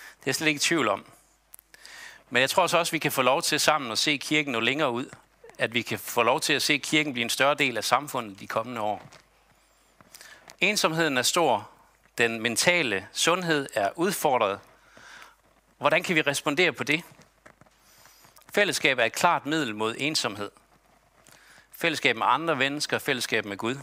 Det 0.00 0.20
er 0.20 0.22
jeg 0.26 0.34
slet 0.34 0.48
ikke 0.48 0.58
i 0.58 0.60
tvivl 0.60 0.88
om. 0.88 1.04
Men 2.30 2.40
jeg 2.40 2.50
tror 2.50 2.62
også, 2.62 2.78
at 2.78 2.92
vi 2.92 2.98
kan 2.98 3.12
få 3.12 3.22
lov 3.22 3.42
til 3.42 3.60
sammen 3.60 3.92
at 3.92 3.98
se 3.98 4.16
kirken 4.16 4.52
nå 4.52 4.60
længere 4.60 4.90
ud 4.90 5.06
at 5.62 5.74
vi 5.74 5.82
kan 5.82 5.98
få 5.98 6.22
lov 6.22 6.40
til 6.40 6.52
at 6.52 6.62
se 6.62 6.78
kirken 6.78 7.12
blive 7.12 7.22
en 7.22 7.30
større 7.30 7.54
del 7.54 7.76
af 7.76 7.84
samfundet 7.84 8.40
de 8.40 8.46
kommende 8.46 8.80
år. 8.80 9.08
Ensomheden 10.60 11.16
er 11.16 11.22
stor. 11.22 11.68
Den 12.18 12.40
mentale 12.40 13.08
sundhed 13.12 13.68
er 13.74 13.90
udfordret. 13.96 14.60
Hvordan 15.78 16.02
kan 16.02 16.16
vi 16.16 16.22
respondere 16.22 16.72
på 16.72 16.84
det? 16.84 17.02
Fællesskab 18.54 18.98
er 18.98 19.04
et 19.04 19.12
klart 19.12 19.46
middel 19.46 19.74
mod 19.74 19.94
ensomhed. 19.98 20.50
Fællesskab 21.72 22.16
med 22.16 22.26
andre 22.28 22.56
mennesker, 22.56 22.98
fællesskab 22.98 23.44
med 23.44 23.56
Gud. 23.56 23.74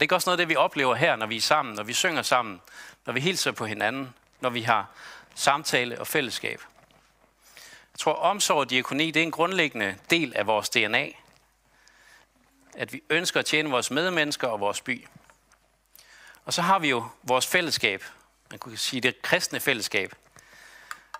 Det 0.00 0.12
er 0.12 0.14
også 0.14 0.30
noget 0.30 0.38
af 0.38 0.42
det, 0.42 0.48
vi 0.48 0.56
oplever 0.56 0.94
her, 0.94 1.16
når 1.16 1.26
vi 1.26 1.36
er 1.36 1.40
sammen, 1.40 1.74
når 1.74 1.82
vi 1.82 1.92
synger 1.92 2.22
sammen, 2.22 2.60
når 3.06 3.12
vi 3.12 3.20
hilser 3.20 3.52
på 3.52 3.66
hinanden, 3.66 4.14
når 4.40 4.50
vi 4.50 4.62
har 4.62 4.90
samtale 5.34 6.00
og 6.00 6.06
fællesskab. 6.06 6.60
Jeg 7.92 7.98
tror, 7.98 8.12
omsorg 8.12 8.58
og 8.58 8.70
diakoni 8.70 9.10
det 9.10 9.20
er 9.20 9.24
en 9.24 9.30
grundlæggende 9.30 9.96
del 10.10 10.32
af 10.36 10.46
vores 10.46 10.68
DNA 10.68 11.10
at 12.76 12.92
vi 12.92 13.02
ønsker 13.10 13.40
at 13.40 13.46
tjene 13.46 13.70
vores 13.70 13.90
medmennesker 13.90 14.48
og 14.48 14.60
vores 14.60 14.80
by. 14.80 15.06
Og 16.44 16.52
så 16.52 16.62
har 16.62 16.78
vi 16.78 16.88
jo 16.88 17.04
vores 17.22 17.46
fællesskab, 17.46 18.04
man 18.50 18.58
kunne 18.58 18.76
sige 18.76 19.00
det 19.00 19.22
kristne 19.22 19.60
fællesskab, 19.60 20.14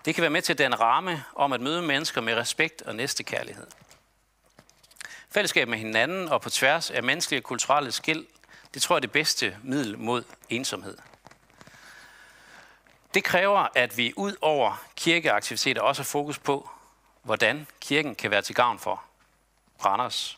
det 0.05 0.15
kan 0.15 0.21
være 0.21 0.31
med 0.31 0.41
til 0.41 0.57
den 0.57 0.79
ramme 0.79 1.23
om 1.35 1.53
at 1.53 1.61
møde 1.61 1.81
mennesker 1.81 2.21
med 2.21 2.35
respekt 2.35 2.81
og 2.81 2.95
næstekærlighed. 2.95 3.67
Fællesskab 5.29 5.67
med 5.67 5.77
hinanden 5.77 6.29
og 6.29 6.41
på 6.41 6.49
tværs 6.49 6.91
af 6.91 7.03
menneskelige 7.03 7.39
og 7.39 7.43
kulturelle 7.43 7.91
skil, 7.91 8.27
det 8.73 8.81
tror 8.81 8.95
jeg 8.95 8.97
er 8.97 9.01
det 9.01 9.11
bedste 9.11 9.57
middel 9.63 9.99
mod 9.99 10.23
ensomhed. 10.49 10.97
Det 13.13 13.23
kræver, 13.23 13.67
at 13.75 13.97
vi 13.97 14.13
ud 14.15 14.35
over 14.41 14.83
kirkeaktiviteter 14.95 15.81
også 15.81 16.01
har 16.01 16.05
fokus 16.05 16.39
på, 16.39 16.69
hvordan 17.23 17.67
kirken 17.81 18.15
kan 18.15 18.31
være 18.31 18.41
til 18.41 18.55
gavn 18.55 18.79
for 18.79 19.03
Randers. 19.85 20.37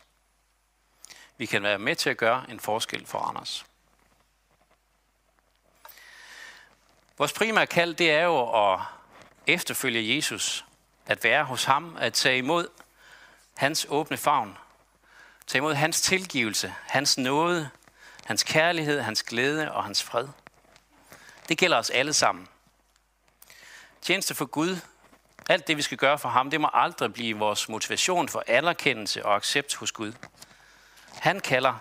Vi 1.38 1.46
kan 1.46 1.62
være 1.62 1.78
med 1.78 1.96
til 1.96 2.10
at 2.10 2.16
gøre 2.16 2.50
en 2.50 2.60
forskel 2.60 3.06
for 3.06 3.18
Anders. 3.18 3.66
Vores 7.18 7.32
primære 7.32 7.66
kald, 7.66 7.94
det 7.94 8.10
er 8.10 8.22
jo 8.22 8.72
at 8.72 8.80
efterfølge 9.46 10.16
Jesus. 10.16 10.64
At 11.06 11.24
være 11.24 11.44
hos 11.44 11.64
ham, 11.64 11.96
at 12.00 12.12
tage 12.14 12.38
imod 12.38 12.68
hans 13.56 13.86
åbne 13.88 14.16
favn. 14.16 14.58
Tage 15.46 15.58
imod 15.58 15.74
hans 15.74 16.00
tilgivelse, 16.00 16.74
hans 16.86 17.18
nåde, 17.18 17.70
hans 18.24 18.42
kærlighed, 18.42 19.00
hans 19.00 19.22
glæde 19.22 19.72
og 19.72 19.84
hans 19.84 20.02
fred. 20.02 20.28
Det 21.48 21.58
gælder 21.58 21.76
os 21.76 21.90
alle 21.90 22.12
sammen. 22.12 22.48
Tjeneste 24.02 24.34
for 24.34 24.46
Gud, 24.46 24.76
alt 25.48 25.68
det 25.68 25.76
vi 25.76 25.82
skal 25.82 25.98
gøre 25.98 26.18
for 26.18 26.28
ham, 26.28 26.50
det 26.50 26.60
må 26.60 26.70
aldrig 26.72 27.12
blive 27.12 27.38
vores 27.38 27.68
motivation 27.68 28.28
for 28.28 28.44
anerkendelse 28.46 29.24
og 29.24 29.36
accept 29.36 29.74
hos 29.74 29.92
Gud. 29.92 30.12
Han 31.14 31.40
kalder, 31.40 31.74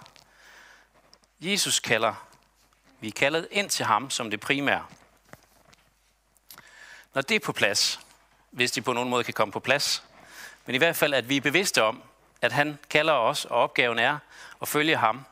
Jesus 1.39 1.79
kalder, 1.79 2.27
vi 2.99 3.07
er 3.07 3.11
kaldet 3.11 3.47
ind 3.51 3.69
til 3.69 3.85
ham 3.85 4.09
som 4.09 4.29
det 4.29 4.39
primære. 4.39 4.85
Når 7.13 7.21
det 7.21 7.35
er 7.35 7.39
på 7.39 7.53
plads, 7.53 7.99
hvis 8.51 8.71
de 8.71 8.81
på 8.81 8.93
nogen 8.93 9.09
måde 9.09 9.23
kan 9.23 9.33
komme 9.33 9.51
på 9.51 9.59
plads, 9.59 10.03
men 10.65 10.75
i 10.75 10.77
hvert 10.77 10.95
fald, 10.95 11.13
at 11.13 11.29
vi 11.29 11.37
er 11.37 11.41
bevidste 11.41 11.83
om, 11.83 12.03
at 12.41 12.51
han 12.51 12.79
kalder 12.89 13.13
os, 13.13 13.45
og 13.45 13.57
opgaven 13.57 13.99
er 13.99 14.17
at 14.61 14.67
følge 14.67 14.97
ham, 14.97 15.25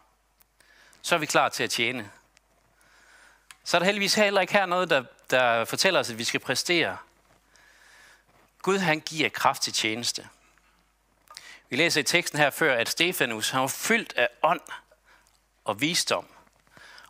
så 1.02 1.16
er 1.16 1.20
vi 1.20 1.26
klar 1.26 1.50
til 1.50 1.64
at 1.64 1.70
tjene. 1.70 2.12
Så 3.64 3.78
er 3.78 3.80
der 3.80 3.86
heldigvis 3.86 4.16
heller 4.16 4.42
ikke 4.42 4.54
her 4.54 4.66
noget, 4.66 4.90
der, 4.90 5.04
der 5.30 5.66
fortæller 5.66 6.00
os, 6.00 6.10
at 6.10 6.18
vi 6.18 6.24
skal 6.24 6.40
præstere. 6.40 6.98
Gud 8.62 8.78
han 8.78 9.00
giver 9.00 9.30
kraft 9.30 9.62
til 9.62 9.74
tjeneste. 9.74 10.28
Vi 11.70 11.76
læser 11.76 12.02
i 12.02 12.04
teksten 12.04 12.40
her 12.40 12.50
før, 12.50 12.78
at 12.78 12.90
Stefanus 12.90 13.50
han 13.50 13.62
var 13.62 13.68
fyldt 13.68 14.14
af 14.18 14.30
ånd 14.44 14.62
og 15.66 15.82
visdom, 15.82 16.28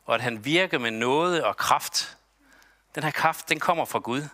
og 0.06 0.16
at 0.16 0.22
han 0.22 0.46
virker 0.46 0.78
med 0.78 0.92
noget 0.92 1.44
og 1.44 1.58
kraft. 1.58 2.18
Den 2.96 3.04
her 3.04 3.12
kraft, 3.12 3.50
den 3.50 3.60
kommer 3.60 3.86
fra 3.86 4.00
Gud. 4.00 4.28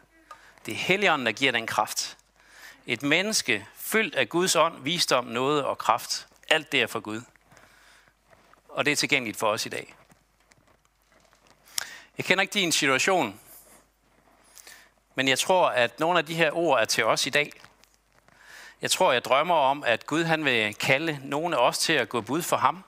Det 0.65 0.71
er 0.71 0.75
Helligånden, 0.75 1.25
der 1.25 1.31
giver 1.31 1.51
den 1.51 1.67
kraft. 1.67 2.17
Et 2.85 3.03
menneske 3.03 3.67
fyldt 3.75 4.15
af 4.15 4.29
Guds 4.29 4.55
ånd, 4.55 4.83
visdom, 4.83 5.25
noget 5.25 5.63
og 5.63 5.77
kraft. 5.77 6.27
Alt 6.49 6.71
det 6.71 6.81
er 6.81 6.87
fra 6.87 6.99
Gud. 6.99 7.21
Og 8.69 8.85
det 8.85 8.91
er 8.91 8.95
tilgængeligt 8.95 9.37
for 9.37 9.47
os 9.47 9.65
i 9.65 9.69
dag. 9.69 9.95
Jeg 12.17 12.25
kender 12.25 12.41
ikke 12.41 12.53
din 12.53 12.71
situation, 12.71 13.39
men 15.15 15.27
jeg 15.27 15.39
tror, 15.39 15.69
at 15.69 15.99
nogle 15.99 16.19
af 16.19 16.25
de 16.25 16.35
her 16.35 16.51
ord 16.51 16.81
er 16.81 16.85
til 16.85 17.05
os 17.05 17.25
i 17.25 17.29
dag. 17.29 17.51
Jeg 18.81 18.91
tror, 18.91 19.11
jeg 19.11 19.25
drømmer 19.25 19.55
om, 19.55 19.83
at 19.83 20.05
Gud 20.05 20.23
han 20.23 20.45
vil 20.45 20.75
kalde 20.75 21.19
nogle 21.23 21.57
af 21.57 21.67
os 21.67 21.77
til 21.77 21.93
at 21.93 22.09
gå 22.09 22.21
bud 22.21 22.41
for 22.41 22.57
ham. 22.57 22.83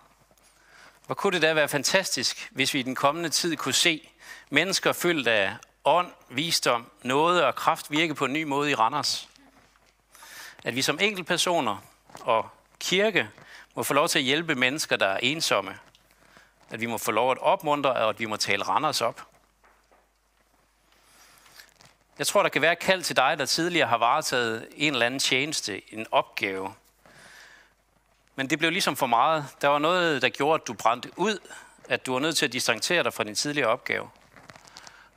Hvor 1.06 1.16
kunne 1.16 1.34
det 1.34 1.42
da 1.42 1.54
være 1.54 1.68
fantastisk, 1.68 2.50
hvis 2.52 2.74
vi 2.74 2.80
i 2.80 2.84
den 2.84 2.96
kommende 2.96 3.30
tid 3.30 3.56
kunne 3.56 3.74
se 3.74 4.10
mennesker 4.50 4.94
fyldt 4.94 5.28
af 5.28 5.56
ånd, 5.86 6.12
visdom, 6.30 6.92
nåde 7.04 7.48
og 7.48 7.56
kraft 7.56 7.92
virke 7.92 8.16
på 8.16 8.26
en 8.26 8.34
ny 8.34 8.44
måde 8.44 8.72
i 8.72 8.76
Randers. 8.76 9.30
At 10.64 10.76
vi 10.76 10.82
som 10.82 10.98
enkeltpersoner 11.02 11.78
og 12.22 12.50
kirke 12.80 13.30
må 13.76 13.84
få 13.84 13.94
lov 13.94 14.08
til 14.08 14.20
at 14.20 14.26
hjælpe 14.26 14.56
mennesker, 14.56 14.96
der 14.96 15.08
er 15.08 15.18
ensomme. 15.18 15.78
At 16.70 16.82
vi 16.82 16.86
må 16.86 16.98
få 16.98 17.12
lov 17.12 17.32
at 17.32 17.38
opmuntre, 17.38 17.94
og 17.94 18.10
at 18.10 18.20
vi 18.20 18.26
må 18.26 18.38
tale 18.38 18.64
Randers 18.64 19.02
op. 19.02 19.28
Jeg 22.20 22.28
tror, 22.28 22.44
der 22.44 22.50
kan 22.50 22.62
være 22.62 22.76
kald 22.76 23.04
til 23.04 23.16
dig, 23.16 23.36
der 23.38 23.46
tidligere 23.46 23.88
har 23.88 23.98
varetaget 23.98 24.68
en 24.76 24.94
eller 24.94 25.06
anden 25.06 25.20
tjeneste, 25.20 25.94
en 25.94 26.06
opgave. 26.12 26.74
Men 28.36 28.50
det 28.50 28.60
blev 28.60 28.72
ligesom 28.72 28.96
for 28.96 29.08
meget. 29.08 29.46
Der 29.62 29.68
var 29.68 29.80
noget, 29.80 30.22
der 30.22 30.30
gjorde, 30.30 30.62
at 30.62 30.68
du 30.68 30.74
brændte 30.74 31.10
ud, 31.16 31.40
at 31.90 32.06
du 32.06 32.14
var 32.14 32.20
nødt 32.20 32.38
til 32.38 32.46
at 32.46 32.54
distancere 32.54 33.04
dig 33.04 33.14
fra 33.14 33.24
din 33.24 33.36
tidligere 33.36 33.70
opgave. 33.70 34.10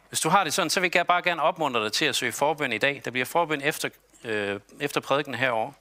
Hvis 0.09 0.20
du 0.20 0.28
har 0.28 0.44
det 0.44 0.54
sådan, 0.54 0.70
så 0.70 0.80
vil 0.80 0.90
jeg 0.94 1.06
bare 1.06 1.22
gerne 1.22 1.42
opmuntre 1.42 1.85
dig 1.85 1.92
til 1.92 2.04
at 2.04 2.16
søge 2.16 2.32
forbøn 2.32 2.72
i 2.72 2.78
dag. 2.78 3.02
Der 3.04 3.11
bliver 3.11 3.24
forbøn 3.24 3.61
efter, 3.61 3.88
øh, 4.24 4.61
efter 4.80 5.00
prædiken 5.00 5.35
herovre. 5.35 5.72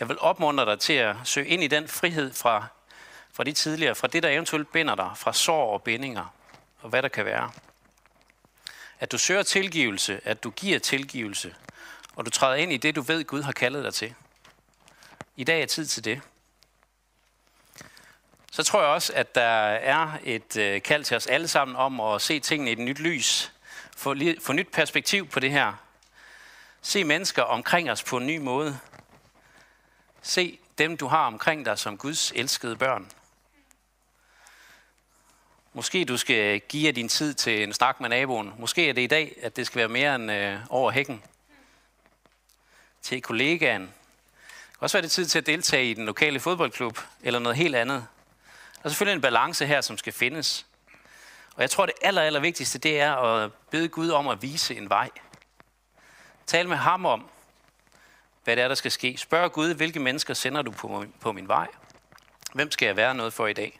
Jeg 0.00 0.08
vil 0.08 0.18
opmuntre 0.20 0.66
dig 0.66 0.80
til 0.80 0.92
at 0.92 1.16
søge 1.24 1.46
ind 1.46 1.62
i 1.62 1.66
den 1.66 1.88
frihed 1.88 2.32
fra, 2.32 2.66
fra 3.32 3.44
de 3.44 3.52
tidligere, 3.52 3.94
fra 3.94 4.06
det, 4.06 4.22
der 4.22 4.28
eventuelt 4.28 4.72
binder 4.72 4.94
dig, 4.94 5.10
fra 5.16 5.32
sår 5.32 5.72
og 5.72 5.82
bindinger, 5.82 6.34
og 6.80 6.88
hvad 6.88 7.02
der 7.02 7.08
kan 7.08 7.24
være. 7.24 7.50
At 9.02 9.12
du 9.12 9.18
søger 9.18 9.42
tilgivelse, 9.42 10.20
at 10.24 10.44
du 10.44 10.50
giver 10.50 10.78
tilgivelse, 10.78 11.54
og 12.16 12.26
du 12.26 12.30
træder 12.30 12.54
ind 12.54 12.72
i 12.72 12.76
det, 12.76 12.96
du 12.96 13.00
ved, 13.00 13.24
Gud 13.24 13.42
har 13.42 13.52
kaldet 13.52 13.84
dig 13.84 13.94
til. 13.94 14.14
I 15.36 15.44
dag 15.44 15.62
er 15.62 15.66
tid 15.66 15.86
til 15.86 16.04
det. 16.04 16.20
Så 18.52 18.62
tror 18.62 18.80
jeg 18.80 18.90
også, 18.90 19.12
at 19.12 19.34
der 19.34 19.42
er 19.66 20.18
et 20.22 20.56
øh, 20.56 20.82
kald 20.82 21.04
til 21.04 21.16
os 21.16 21.26
alle 21.26 21.48
sammen 21.48 21.76
om 21.76 22.00
at 22.00 22.22
se 22.22 22.40
tingene 22.40 22.70
i 22.70 22.72
et 22.72 22.78
nyt 22.78 22.98
lys. 22.98 23.52
Få, 23.96 24.14
få 24.40 24.52
nyt 24.52 24.68
perspektiv 24.72 25.28
på 25.28 25.40
det 25.40 25.50
her. 25.50 25.72
Se 26.82 27.04
mennesker 27.04 27.42
omkring 27.42 27.90
os 27.90 28.02
på 28.02 28.16
en 28.16 28.26
ny 28.26 28.38
måde. 28.38 28.78
Se 30.22 30.58
dem, 30.78 30.96
du 30.96 31.06
har 31.06 31.26
omkring 31.26 31.66
dig 31.66 31.78
som 31.78 31.98
Guds 31.98 32.32
elskede 32.34 32.76
børn. 32.76 33.10
Måske 35.74 36.04
du 36.04 36.16
skal 36.16 36.60
give 36.60 36.92
din 36.92 37.08
tid 37.08 37.34
til 37.34 37.62
en 37.62 37.72
snak 37.72 38.00
med 38.00 38.08
naboen. 38.08 38.52
Måske 38.58 38.88
er 38.88 38.92
det 38.92 39.02
i 39.02 39.06
dag, 39.06 39.36
at 39.42 39.56
det 39.56 39.66
skal 39.66 39.78
være 39.78 39.88
mere 39.88 40.14
end 40.14 40.32
øh, 40.32 40.58
over 40.68 40.90
hækken. 40.90 41.22
Til 43.02 43.22
kollegaen. 43.22 43.82
Det 43.82 43.90
kan 44.78 44.80
også 44.80 44.96
være 44.96 45.02
det 45.02 45.10
tid 45.10 45.26
til 45.26 45.38
at 45.38 45.46
deltage 45.46 45.90
i 45.90 45.94
den 45.94 46.06
lokale 46.06 46.40
fodboldklub, 46.40 46.98
eller 47.22 47.38
noget 47.38 47.56
helt 47.56 47.76
andet. 47.76 48.06
Der 48.74 48.84
er 48.84 48.88
selvfølgelig 48.88 49.16
en 49.16 49.20
balance 49.20 49.66
her, 49.66 49.80
som 49.80 49.98
skal 49.98 50.12
findes. 50.12 50.66
Og 51.54 51.62
jeg 51.62 51.70
tror, 51.70 51.86
det 51.86 51.94
aller, 52.02 52.22
aller 52.22 52.40
vigtigste, 52.40 52.78
det 52.78 53.00
er 53.00 53.14
at 53.14 53.52
bede 53.70 53.88
Gud 53.88 54.10
om 54.10 54.28
at 54.28 54.42
vise 54.42 54.76
en 54.76 54.88
vej. 54.90 55.10
Tal 56.46 56.68
med 56.68 56.76
ham 56.76 57.06
om, 57.06 57.28
hvad 58.44 58.56
det 58.56 58.64
er, 58.64 58.68
der 58.68 58.74
skal 58.74 58.90
ske. 58.90 59.16
Spørg 59.16 59.52
Gud, 59.52 59.74
hvilke 59.74 60.00
mennesker 60.00 60.34
sender 60.34 60.62
du 60.62 60.70
på, 60.70 61.04
på 61.20 61.32
min 61.32 61.48
vej? 61.48 61.68
Hvem 62.54 62.70
skal 62.70 62.86
jeg 62.86 62.96
være 62.96 63.14
noget 63.14 63.32
for 63.32 63.46
i 63.46 63.52
dag? 63.52 63.78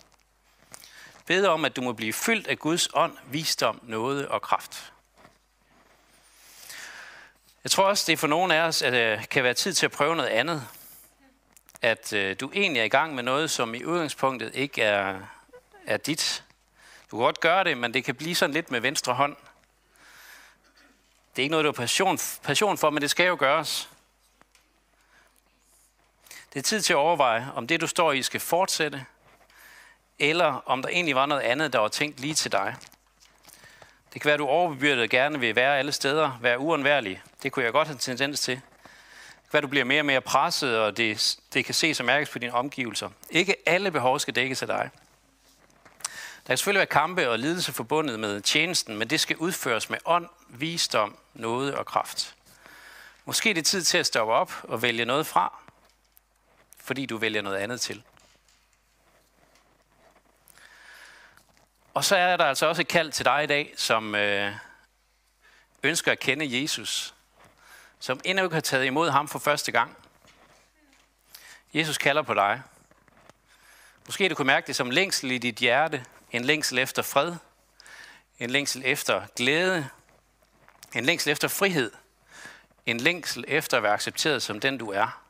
Bed 1.27 1.47
om, 1.47 1.65
at 1.65 1.77
du 1.77 1.83
må 1.83 1.93
blive 1.93 2.13
fyldt 2.13 2.47
af 2.47 2.59
Guds 2.59 2.89
ånd, 2.95 3.17
visdom, 3.27 3.81
noget 3.83 4.29
og 4.29 4.43
kraft. 4.43 4.93
Jeg 7.65 7.71
tror 7.71 7.85
også, 7.85 8.05
det 8.07 8.19
for 8.19 8.27
nogle 8.27 8.55
af 8.55 8.61
os 8.61 8.83
at 8.83 8.93
det 8.93 9.29
kan 9.29 9.45
være 9.45 9.55
tid 9.55 9.73
til 9.73 9.87
at 9.87 9.93
prøve 9.93 10.17
noget 10.17 10.29
andet 10.29 10.69
at 11.83 12.13
øh, 12.13 12.37
du 12.41 12.51
egentlig 12.55 12.81
er 12.81 12.85
i 12.85 12.89
gang 12.89 13.15
med 13.15 13.23
noget, 13.23 13.51
som 13.51 13.75
i 13.75 13.85
udgangspunktet 13.85 14.55
ikke 14.55 14.83
er, 14.83 15.21
er 15.87 15.97
dit. 15.97 16.45
Du 17.11 17.17
kan 17.17 17.25
godt 17.25 17.41
gøre 17.41 17.65
det, 17.65 17.79
men 17.79 17.95
det 17.95 18.05
kan 18.05 18.15
blive 18.15 18.35
sådan 18.35 18.55
lidt 18.55 18.71
med 18.71 18.81
venstre 18.81 19.15
hånd. 19.15 19.37
Det 21.31 21.39
er 21.39 21.43
ikke 21.43 21.51
noget, 21.51 21.65
du 21.65 21.69
har 21.69 21.73
passion, 21.73 22.19
passion 22.43 22.79
for, 22.79 22.91
men 22.91 23.03
det 23.03 23.11
skal 23.11 23.27
jo 23.27 23.37
gøres. 23.39 23.89
Det 26.53 26.59
er 26.59 26.63
tid 26.63 26.81
til 26.81 26.93
at 26.93 26.97
overveje, 26.97 27.53
om 27.55 27.67
det, 27.67 27.81
du 27.81 27.87
står 27.87 28.13
i, 28.13 28.23
skal 28.23 28.41
fortsætte, 28.41 29.07
eller 30.19 30.63
om 30.67 30.83
der 30.83 30.89
egentlig 30.89 31.15
var 31.15 31.27
noget 31.27 31.43
andet, 31.43 31.73
der 31.73 31.79
var 31.79 31.89
tænkt 31.89 32.21
lige 32.21 32.35
til 32.35 32.53
dig. 32.53 32.77
Det 34.13 34.21
kan 34.21 34.29
være, 34.29 34.35
at 34.35 34.39
du 34.39 34.47
overbebyrdet 34.47 35.11
gerne 35.11 35.41
vil 35.41 35.57
være 35.57 35.79
alle 35.79 35.93
steder, 35.93 36.39
være 36.41 36.59
uundværlig. 36.59 37.23
Det 37.43 37.53
kunne 37.53 37.65
jeg 37.65 37.73
godt 37.73 37.89
have 37.89 37.99
tendens 37.99 38.41
til 38.41 38.55
Det 38.55 38.63
kan 39.35 39.53
være, 39.53 39.59
at 39.59 39.63
du 39.63 39.69
bliver 39.69 39.85
mere 39.85 40.01
og 40.01 40.07
mere 40.07 40.21
presset, 40.21 40.79
og 40.79 40.97
det, 40.97 41.37
det 41.55 41.65
kan 41.65 41.75
ses 41.75 42.01
og 42.01 42.07
mærkes 42.07 42.29
på 42.29 42.39
dine 42.39 42.53
omgivelser. 42.53 43.11
Ikke 43.31 43.57
alle 43.67 43.91
behov 43.91 44.19
skal 44.19 44.35
dækkes 44.35 44.63
af 44.63 44.69
dig. 44.69 44.91
Der 46.43 46.49
kan 46.49 46.57
selvfølgelig 46.57 46.79
være 46.79 46.87
kampe 46.87 47.31
og 47.31 47.39
lidelse 47.39 47.73
forbundet 47.73 48.21
med 48.21 48.41
tjenesten, 48.41 48.97
men 48.97 49.11
det 49.11 49.21
skal 49.21 49.37
udføres 49.37 49.91
med 49.91 49.99
ånd, 50.05 50.29
visdom, 50.49 51.17
noget 51.35 51.75
og 51.75 51.87
kraft. 51.87 52.35
Måske 53.25 53.51
er 53.51 53.55
det 53.55 53.67
tid 53.67 53.83
til 53.83 53.99
at 53.99 54.07
stoppe 54.07 54.33
op 54.33 54.53
og 54.63 54.83
vælge 54.83 55.05
noget 55.05 55.27
fra, 55.27 55.59
fordi 56.85 57.07
du 57.07 57.17
vælger 57.17 57.43
noget 57.43 57.57
andet 57.57 57.81
til. 57.81 58.03
Og 61.95 62.05
så 62.05 62.17
er 62.17 62.37
der 62.37 62.45
altså 62.45 62.67
også 62.67 62.83
et 62.83 62.89
kald 62.89 63.13
til 63.13 63.25
dig 63.25 63.45
i 63.45 63.47
dag, 63.47 63.75
som 63.77 64.15
øh, 64.15 64.53
ønsker 65.83 66.13
at 66.13 66.19
kende 66.19 66.63
Jesus 66.63 67.15
som 68.03 68.21
endnu 68.25 68.45
ikke 68.45 68.55
har 68.55 68.61
taget 68.61 68.87
imod 68.87 69.11
ham 69.11 69.29
for 69.29 69.39
første 69.39 69.73
gang. 69.73 69.97
Jesus 71.75 71.99
kalder 71.99 72.23
på 72.23 72.35
dig. 72.35 72.63
Måske 74.07 74.29
du 74.29 74.35
kunne 74.35 74.47
mærke 74.47 74.67
det 74.67 74.77
som 74.77 74.91
længsel 74.91 75.31
i 75.31 75.39
dit 75.39 75.55
hjerte, 75.55 76.05
en 76.31 76.45
længsel 76.45 76.79
efter 76.79 77.03
fred, 77.03 77.35
en 78.39 78.51
længsel 78.51 78.83
efter 78.85 79.23
glæde, 79.37 79.89
en 80.95 81.05
længsel 81.05 81.33
efter 81.33 81.49
frihed, 81.49 81.91
en 82.87 83.01
længsel 83.01 83.45
efter 83.49 83.77
at 83.77 83.83
være 83.83 83.93
accepteret 83.93 84.43
som 84.43 84.61
den 84.61 84.79
du 84.79 84.91
er. 84.91 85.23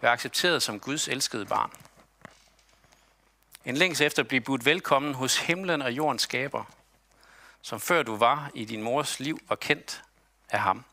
Være 0.00 0.12
accepteret 0.12 0.62
som 0.62 0.80
Guds 0.80 1.08
elskede 1.08 1.46
barn. 1.46 1.70
En 3.66 3.76
længs 3.76 4.00
efter 4.00 4.22
at 4.22 4.28
blive 4.28 4.40
budt 4.40 4.64
velkommen 4.64 5.14
hos 5.14 5.36
himlen 5.38 5.82
og 5.82 5.92
jordens 5.92 6.22
skaber, 6.22 6.64
som 7.62 7.80
før 7.80 8.02
du 8.02 8.16
var 8.16 8.50
i 8.54 8.64
din 8.64 8.82
mors 8.82 9.20
liv 9.20 9.40
var 9.48 9.56
kendt 9.56 10.02
af 10.50 10.60
ham. 10.60 10.84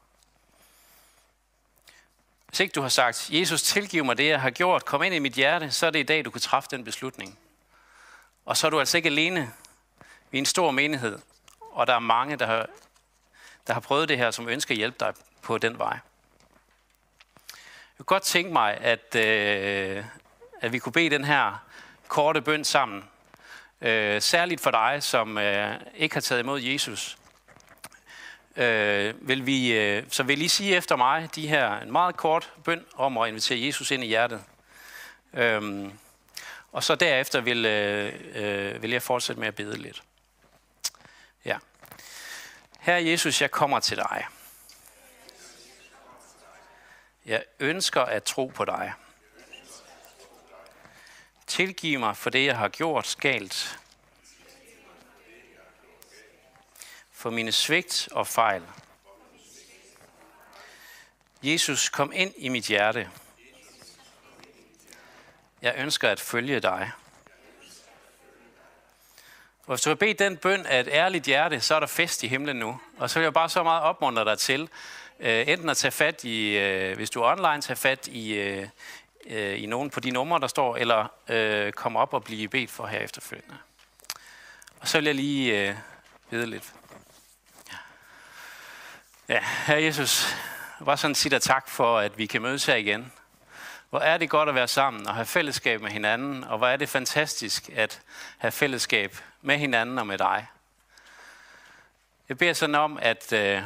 Hvis 2.47 2.59
ikke 2.59 2.73
du 2.73 2.81
har 2.81 2.89
sagt, 2.89 3.29
Jesus 3.29 3.61
tilgiv 3.61 4.05
mig 4.05 4.17
det, 4.17 4.27
jeg 4.27 4.41
har 4.41 4.49
gjort, 4.49 4.85
kom 4.85 5.03
ind 5.03 5.15
i 5.15 5.19
mit 5.19 5.33
hjerte, 5.33 5.71
så 5.71 5.85
er 5.85 5.89
det 5.89 5.99
i 5.99 6.03
dag, 6.03 6.25
du 6.25 6.31
kan 6.31 6.41
træffe 6.41 6.69
den 6.71 6.83
beslutning. 6.83 7.39
Og 8.45 8.57
så 8.57 8.67
er 8.67 8.71
du 8.71 8.79
altså 8.79 8.97
ikke 8.97 9.07
alene. 9.07 9.51
Vi 10.31 10.37
er 10.37 10.41
en 10.41 10.45
stor 10.45 10.71
menighed, 10.71 11.19
og 11.59 11.87
der 11.87 11.95
er 11.95 11.99
mange, 11.99 12.35
der 12.35 12.45
har, 12.45 12.67
der 13.67 13.73
har 13.73 13.81
prøvet 13.81 14.09
det 14.09 14.17
her, 14.17 14.31
som 14.31 14.49
ønsker 14.49 14.73
at 14.73 14.77
hjælpe 14.77 14.97
dig 14.99 15.13
på 15.41 15.57
den 15.57 15.77
vej. 15.77 15.99
Jeg 17.49 17.97
kunne 17.97 18.05
godt 18.05 18.23
tænke 18.23 18.53
mig, 18.53 18.77
at, 18.77 19.15
øh, 19.15 20.05
at 20.61 20.73
vi 20.73 20.79
kunne 20.79 20.93
bede 20.93 21.09
den 21.09 21.23
her 21.23 21.72
korte 22.13 22.41
bøn 22.41 22.63
sammen. 22.63 23.03
Øh, 23.81 24.21
særligt 24.21 24.61
for 24.61 24.71
dig, 24.71 25.03
som 25.03 25.37
øh, 25.37 25.75
ikke 25.95 26.15
har 26.15 26.21
taget 26.21 26.41
imod 26.41 26.61
Jesus. 26.61 27.17
Øh, 28.55 29.27
vil 29.27 29.45
vi, 29.45 29.73
øh, 29.73 30.03
så 30.09 30.23
vil 30.23 30.41
I 30.41 30.47
sige 30.47 30.75
efter 30.75 30.95
mig 30.95 31.29
de 31.35 31.47
her 31.47 31.79
en 31.79 31.91
meget 31.91 32.17
kort 32.17 32.53
bøn 32.63 32.85
om 32.95 33.17
at 33.17 33.27
invitere 33.27 33.65
Jesus 33.65 33.91
ind 33.91 34.03
i 34.03 34.07
hjertet. 34.07 34.43
Øh, 35.33 35.89
og 36.71 36.83
så 36.83 36.95
derefter 36.95 37.41
vil, 37.41 37.65
øh, 37.65 38.13
øh, 38.35 38.81
vil 38.81 38.91
jeg 38.91 39.01
fortsætte 39.01 39.39
med 39.39 39.47
at 39.47 39.55
bede 39.55 39.77
lidt. 39.77 40.03
Ja. 41.45 41.57
Herre 42.79 43.05
Jesus, 43.05 43.41
jeg 43.41 43.51
kommer 43.51 43.79
til 43.79 43.97
dig. 43.97 44.25
Jeg 47.25 47.43
ønsker 47.59 48.01
at 48.01 48.23
tro 48.23 48.51
på 48.55 48.65
dig. 48.65 48.93
Tilgiv 51.47 51.99
mig 51.99 52.17
for 52.17 52.29
det, 52.29 52.45
jeg 52.45 52.57
har 52.57 52.69
gjort 52.69 53.15
galt. 53.19 53.79
For 57.11 57.29
mine 57.29 57.51
svigt 57.51 58.09
og 58.11 58.27
fejl. 58.27 58.63
Jesus, 61.43 61.89
kom 61.89 62.11
ind 62.15 62.33
i 62.37 62.49
mit 62.49 62.67
hjerte. 62.67 63.09
Jeg 65.61 65.75
ønsker 65.77 66.09
at 66.09 66.19
følge 66.19 66.59
dig. 66.59 66.91
Og 69.65 69.75
hvis 69.75 69.81
du 69.81 69.89
vil 69.89 69.95
bede 69.95 70.13
den 70.13 70.37
bøn 70.37 70.65
af 70.65 70.79
et 70.79 70.87
ærligt 70.87 71.25
hjerte, 71.25 71.61
så 71.61 71.75
er 71.75 71.79
der 71.79 71.87
fest 71.87 72.23
i 72.23 72.27
himlen 72.27 72.55
nu. 72.55 72.79
Og 72.97 73.09
så 73.09 73.19
vil 73.19 73.23
jeg 73.23 73.33
bare 73.33 73.49
så 73.49 73.63
meget 73.63 73.83
opmuntre 73.83 74.25
dig 74.25 74.37
til, 74.37 74.69
øh, 75.19 75.47
enten 75.47 75.69
at 75.69 75.77
tage 75.77 75.91
fat 75.91 76.23
i, 76.23 76.57
øh, 76.57 76.95
hvis 76.95 77.09
du 77.09 77.21
er 77.21 77.31
online, 77.31 77.61
tage 77.61 77.77
fat 77.77 78.07
i, 78.07 78.33
øh, 78.33 78.67
Øh, 79.25 79.63
i 79.63 79.65
nogen 79.65 79.89
på 79.89 79.99
de 79.99 80.11
numre, 80.11 80.39
der 80.39 80.47
står, 80.47 80.75
eller 80.75 81.07
øh, 81.27 81.71
komme 81.71 81.99
op 81.99 82.13
og 82.13 82.23
blive 82.23 82.47
bedt 82.47 82.71
for 82.71 82.87
her 82.87 82.99
efterfølgende. 82.99 83.57
Og 84.79 84.87
så 84.87 84.97
vil 84.97 85.05
jeg 85.05 85.15
lige 85.15 85.69
øh, 85.69 85.75
vide 86.29 86.45
lidt. 86.45 86.73
Ja, 89.29 89.43
herre 89.65 89.83
Jesus, 89.83 90.35
bare 90.85 90.97
sådan 90.97 91.15
sige 91.15 91.29
dig 91.29 91.41
tak 91.41 91.69
for, 91.69 91.99
at 91.99 92.17
vi 92.17 92.25
kan 92.25 92.41
mødes 92.41 92.65
her 92.65 92.75
igen. 92.75 93.11
Hvor 93.89 93.99
er 93.99 94.17
det 94.17 94.29
godt 94.29 94.49
at 94.49 94.55
være 94.55 94.67
sammen 94.67 95.07
og 95.07 95.15
have 95.15 95.25
fællesskab 95.25 95.81
med 95.81 95.91
hinanden, 95.91 96.43
og 96.43 96.57
hvor 96.57 96.67
er 96.67 96.77
det 96.77 96.89
fantastisk 96.89 97.69
at 97.75 98.01
have 98.37 98.51
fællesskab 98.51 99.17
med 99.41 99.57
hinanden 99.57 99.99
og 99.99 100.07
med 100.07 100.17
dig. 100.17 100.47
Jeg 102.29 102.37
beder 102.37 102.53
sådan 102.53 102.75
om, 102.75 102.99
at, 103.01 103.33
øh, 103.33 103.61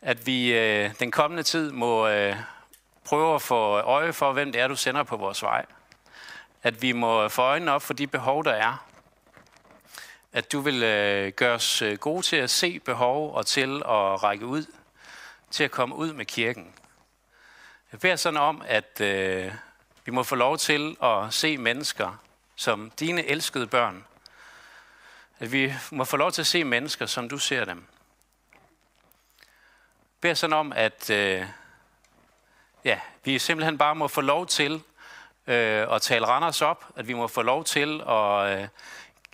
at 0.00 0.26
vi 0.26 0.54
øh, 0.54 0.90
den 0.98 1.10
kommende 1.10 1.42
tid 1.42 1.72
må 1.72 2.08
øh, 2.08 2.36
prøve 3.04 3.34
at 3.34 3.42
få 3.42 3.78
øje 3.78 4.12
for, 4.12 4.32
hvem 4.32 4.52
det 4.52 4.60
er, 4.60 4.68
du 4.68 4.76
sender 4.76 5.02
på 5.02 5.16
vores 5.16 5.42
vej. 5.42 5.66
At 6.62 6.82
vi 6.82 6.92
må 6.92 7.28
få 7.28 7.42
øjnene 7.42 7.72
op 7.72 7.82
for 7.82 7.94
de 7.94 8.06
behov, 8.06 8.44
der 8.44 8.52
er. 8.52 8.86
At 10.32 10.52
du 10.52 10.60
vil 10.60 10.82
øh, 10.82 11.32
gøre 11.32 11.54
os 11.54 11.82
øh, 11.82 11.98
gode 11.98 12.22
til 12.22 12.36
at 12.36 12.50
se 12.50 12.80
behov 12.80 13.34
og 13.34 13.46
til 13.46 13.76
at 13.76 14.22
række 14.22 14.46
ud, 14.46 14.64
til 15.50 15.64
at 15.64 15.70
komme 15.70 15.94
ud 15.94 16.12
med 16.12 16.24
kirken. 16.24 16.74
Jeg 17.92 18.00
beder 18.00 18.16
sådan 18.16 18.40
om, 18.40 18.62
at 18.66 19.00
øh, 19.00 19.52
vi 20.04 20.12
må 20.12 20.22
få 20.22 20.34
lov 20.34 20.58
til 20.58 20.96
at 21.02 21.34
se 21.34 21.58
mennesker 21.58 22.18
som 22.56 22.90
dine 22.90 23.24
elskede 23.24 23.66
børn. 23.66 24.04
At 25.38 25.52
vi 25.52 25.74
må 25.90 26.04
få 26.04 26.16
lov 26.16 26.32
til 26.32 26.42
at 26.42 26.46
se 26.46 26.64
mennesker, 26.64 27.06
som 27.06 27.28
du 27.28 27.38
ser 27.38 27.64
dem. 27.64 27.84
Jeg 29.42 30.20
beder 30.20 30.34
sådan 30.34 30.56
om, 30.56 30.72
at 30.72 31.10
øh, 31.10 31.46
ja, 32.84 32.98
vi 33.24 33.38
simpelthen 33.38 33.78
bare 33.78 33.94
må 33.94 34.08
få 34.08 34.20
lov 34.20 34.46
til 34.46 34.82
øh, 35.46 35.86
at 35.90 36.02
tale 36.02 36.26
Randers 36.26 36.62
op, 36.62 36.84
at 36.96 37.08
vi 37.08 37.12
må 37.12 37.28
få 37.28 37.42
lov 37.42 37.64
til 37.64 38.02
at, 38.08 38.60
øh, 38.60 38.68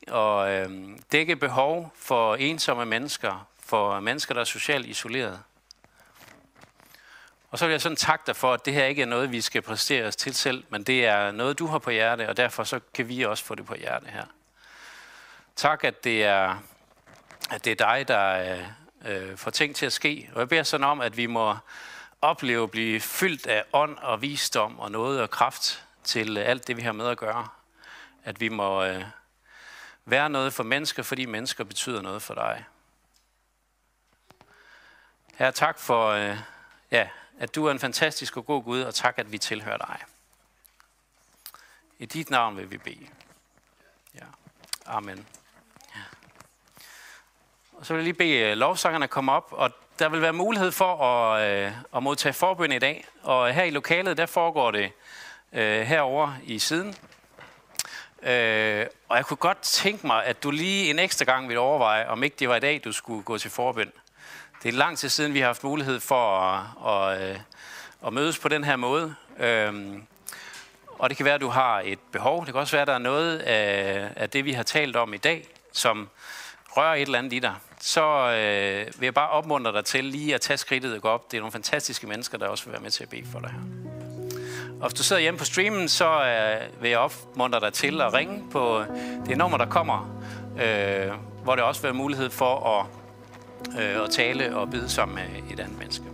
og, 0.09 0.51
øh, 0.51 0.71
dække 1.13 1.37
behov 1.37 1.93
for 1.97 2.37
ensomme 2.37 2.87
mennesker, 2.87 3.47
for 3.65 4.01
mennesker, 4.01 4.35
der 4.35 4.41
er 4.41 4.45
socialt 4.45 4.87
isoleret. 4.87 5.43
Og 7.51 7.59
så 7.59 7.67
vil 7.67 7.73
jeg 7.73 7.81
sådan 7.81 7.97
takke 7.97 8.23
dig 8.27 8.37
for, 8.37 8.53
at 8.53 8.65
det 8.65 8.75
her 8.75 8.85
ikke 8.85 9.03
er 9.03 9.07
noget, 9.07 9.33
vi 9.33 9.41
skal 9.41 9.63
præstere 9.63 10.05
os 10.05 10.17
til 10.17 10.35
selv, 10.35 10.65
men 10.69 10.83
det 10.83 11.07
er 11.07 11.31
noget, 11.31 11.59
du 11.59 11.67
har 11.67 11.79
på 11.79 11.91
hjerte, 11.91 12.29
og 12.29 12.37
derfor 12.37 12.65
så 12.65 12.81
kan 12.95 13.09
vi 13.09 13.23
også 13.23 13.45
få 13.45 13.55
det 13.55 13.67
på 13.67 13.75
hjerte 13.75 14.07
her. 14.07 14.25
Tak, 15.57 15.85
at 15.85 16.05
det 16.05 16.25
er, 16.25 16.63
at 17.51 17.65
det 17.65 17.81
er 17.81 17.87
dig, 17.87 18.09
der 18.09 18.55
øh, 19.05 19.31
øh 19.31 19.37
får 19.37 19.51
ting 19.51 19.77
til 19.77 19.87
at 19.87 19.93
ske. 19.93 20.31
Og 20.35 20.41
jeg 20.41 20.49
beder 20.49 20.63
sådan 20.63 20.85
om, 20.85 21.01
at 21.01 21.17
vi 21.17 21.27
må 21.27 21.57
opleve 22.21 22.63
at 22.63 22.71
blive 22.71 23.01
fyldt 23.01 23.47
af 23.47 23.65
ånd 23.73 23.99
og 23.99 24.23
visdom 24.23 24.79
og 24.79 24.91
noget 24.91 25.23
og 25.23 25.31
kraft 25.31 25.85
til 26.05 26.37
øh, 26.37 26.49
alt 26.49 26.67
det, 26.67 26.77
vi 26.77 26.83
har 26.83 26.93
med 26.93 27.09
at 27.09 27.19
gøre. 27.19 27.49
At 28.25 28.41
vi 28.41 28.49
må 28.49 28.85
øh, 28.85 29.05
være 30.05 30.31
noget 30.31 30.53
for 30.53 30.63
mennesker, 30.63 31.03
fordi 31.03 31.27
mennesker 31.27 31.65
betyder 31.65 32.03
noget 32.03 32.23
for 32.23 32.35
dig. 32.35 32.65
Herre, 35.35 35.53
tak 35.53 35.79
for, 35.79 36.09
øh, 36.09 36.39
ja, 36.91 37.09
at 37.39 37.55
du 37.55 37.67
er 37.67 37.71
en 37.71 37.79
fantastisk 37.79 38.37
og 38.37 38.47
god 38.47 38.63
Gud, 38.63 38.81
og 38.81 38.95
tak, 38.95 39.19
at 39.19 39.33
vi 39.33 39.39
tilhører 39.39 39.77
dig. 39.77 39.99
I 41.99 42.07
dit 42.07 42.31
navn 42.31 42.57
vil 42.57 42.71
vi 42.71 42.79
bede. 42.79 43.09
Ja. 44.15 44.25
Amen. 44.87 45.27
Ja. 45.97 46.01
Og 47.73 47.87
så 47.87 47.95
vil 47.95 47.99
jeg 47.99 48.05
lige 48.05 48.15
bede 48.15 48.51
øh, 48.51 48.57
lovsangerne 48.57 49.09
komme 49.09 49.33
op, 49.33 49.49
og 49.51 49.71
der 49.99 50.09
vil 50.09 50.23
være 50.23 50.33
mulighed 50.33 50.73
for 50.73 51.03
at, 51.03 51.51
øh, 51.51 51.73
at 51.97 52.03
modtage 52.03 52.33
forbøn 52.33 52.73
i 52.73 52.79
dag. 52.79 53.07
Og 53.23 53.53
her 53.53 53.65
i 53.65 53.71
lokalet, 53.71 54.17
der 54.17 54.27
foregår 54.27 54.71
det 54.71 54.93
øh, 55.53 55.81
herover 55.81 56.33
i 56.45 56.59
siden. 56.59 56.95
Øh, 58.23 58.87
og 59.09 59.17
jeg 59.17 59.27
kunne 59.27 59.37
godt 59.37 59.61
tænke 59.63 60.07
mig, 60.07 60.25
at 60.25 60.43
du 60.43 60.51
lige 60.51 60.91
en 60.91 60.99
ekstra 60.99 61.25
gang 61.25 61.49
ville 61.49 61.61
overveje, 61.61 62.07
om 62.09 62.23
ikke 62.23 62.37
det 62.39 62.49
var 62.49 62.57
i 62.57 62.61
dag, 62.61 62.81
du 62.85 62.93
skulle 62.93 63.23
gå 63.23 63.39
til 63.39 63.51
forbøn. 63.51 63.93
Det 64.63 64.69
er 64.69 64.73
lang 64.73 64.99
tid 64.99 65.09
siden, 65.09 65.35
vi 65.35 65.39
har 65.39 65.47
haft 65.47 65.65
mulighed 65.65 66.01
for 66.01 66.39
at, 66.39 66.65
at, 66.87 67.23
at, 67.23 67.41
at 68.07 68.13
mødes 68.13 68.39
på 68.39 68.49
den 68.49 68.65
her 68.65 68.77
måde. 68.77 69.15
Øhm, 69.39 70.07
og 70.99 71.09
det 71.09 71.17
kan 71.17 71.27
være, 71.27 71.35
at 71.35 71.41
du 71.41 71.49
har 71.49 71.83
et 71.85 71.99
behov. 72.13 72.47
Det 72.47 72.55
kan 72.55 72.61
også 72.61 72.77
være, 72.77 72.83
at 72.83 72.89
der 72.89 72.95
er 72.95 72.99
noget 72.99 73.39
af, 73.39 74.09
af 74.17 74.31
det, 74.31 74.45
vi 74.45 74.53
har 74.53 74.63
talt 74.63 74.97
om 74.97 75.15
i 75.15 75.17
dag, 75.17 75.49
som 75.73 76.09
rører 76.69 76.95
et 76.95 77.03
eller 77.03 77.19
andet 77.19 77.33
i 77.33 77.39
dig. 77.39 77.55
Så 77.81 78.31
øh, 78.31 79.01
vil 79.01 79.07
jeg 79.07 79.15
bare 79.15 79.29
opmuntre 79.29 79.73
dig 79.73 79.85
til 79.85 80.05
lige 80.05 80.35
at 80.35 80.41
tage 80.41 80.57
skridtet 80.57 80.95
og 80.95 81.03
gå 81.03 81.09
op. 81.09 81.31
Det 81.31 81.37
er 81.37 81.41
nogle 81.41 81.53
fantastiske 81.53 82.07
mennesker, 82.07 82.39
der 82.39 82.47
også 82.47 82.65
vil 82.65 82.73
være 82.73 82.83
med 82.83 82.91
til 82.91 83.03
at 83.03 83.09
bede 83.09 83.27
for 83.33 83.41
dig 83.41 83.51
her. 83.51 83.61
Og 84.81 84.89
hvis 84.89 84.99
du 84.99 85.03
sidder 85.03 85.23
hjemme 85.23 85.39
på 85.39 85.45
streamen, 85.45 85.89
så 85.89 86.25
øh, 86.25 86.83
vil 86.83 86.91
jeg 86.91 86.99
opmuntre 86.99 87.61
dig 87.61 87.73
til 87.73 88.01
at 88.01 88.15
ringe 88.15 88.45
på 88.51 88.81
øh, 88.81 88.87
det 89.27 89.39
nummer, 89.39 89.59
der 89.59 89.67
kommer, 89.67 90.21
øh, 90.63 91.13
hvor 91.43 91.57
der 91.57 91.63
også 91.63 91.83
vil 91.83 91.89
være 91.89 91.95
mulighed 91.95 92.31
for 92.31 92.81
at 92.81 92.87
øh, 93.81 94.01
og 94.01 94.11
tale 94.11 94.57
og 94.57 94.71
bede 94.71 94.89
sammen 94.89 95.15
med 95.15 95.53
et 95.53 95.61
andet 95.61 95.79
menneske. 95.79 96.05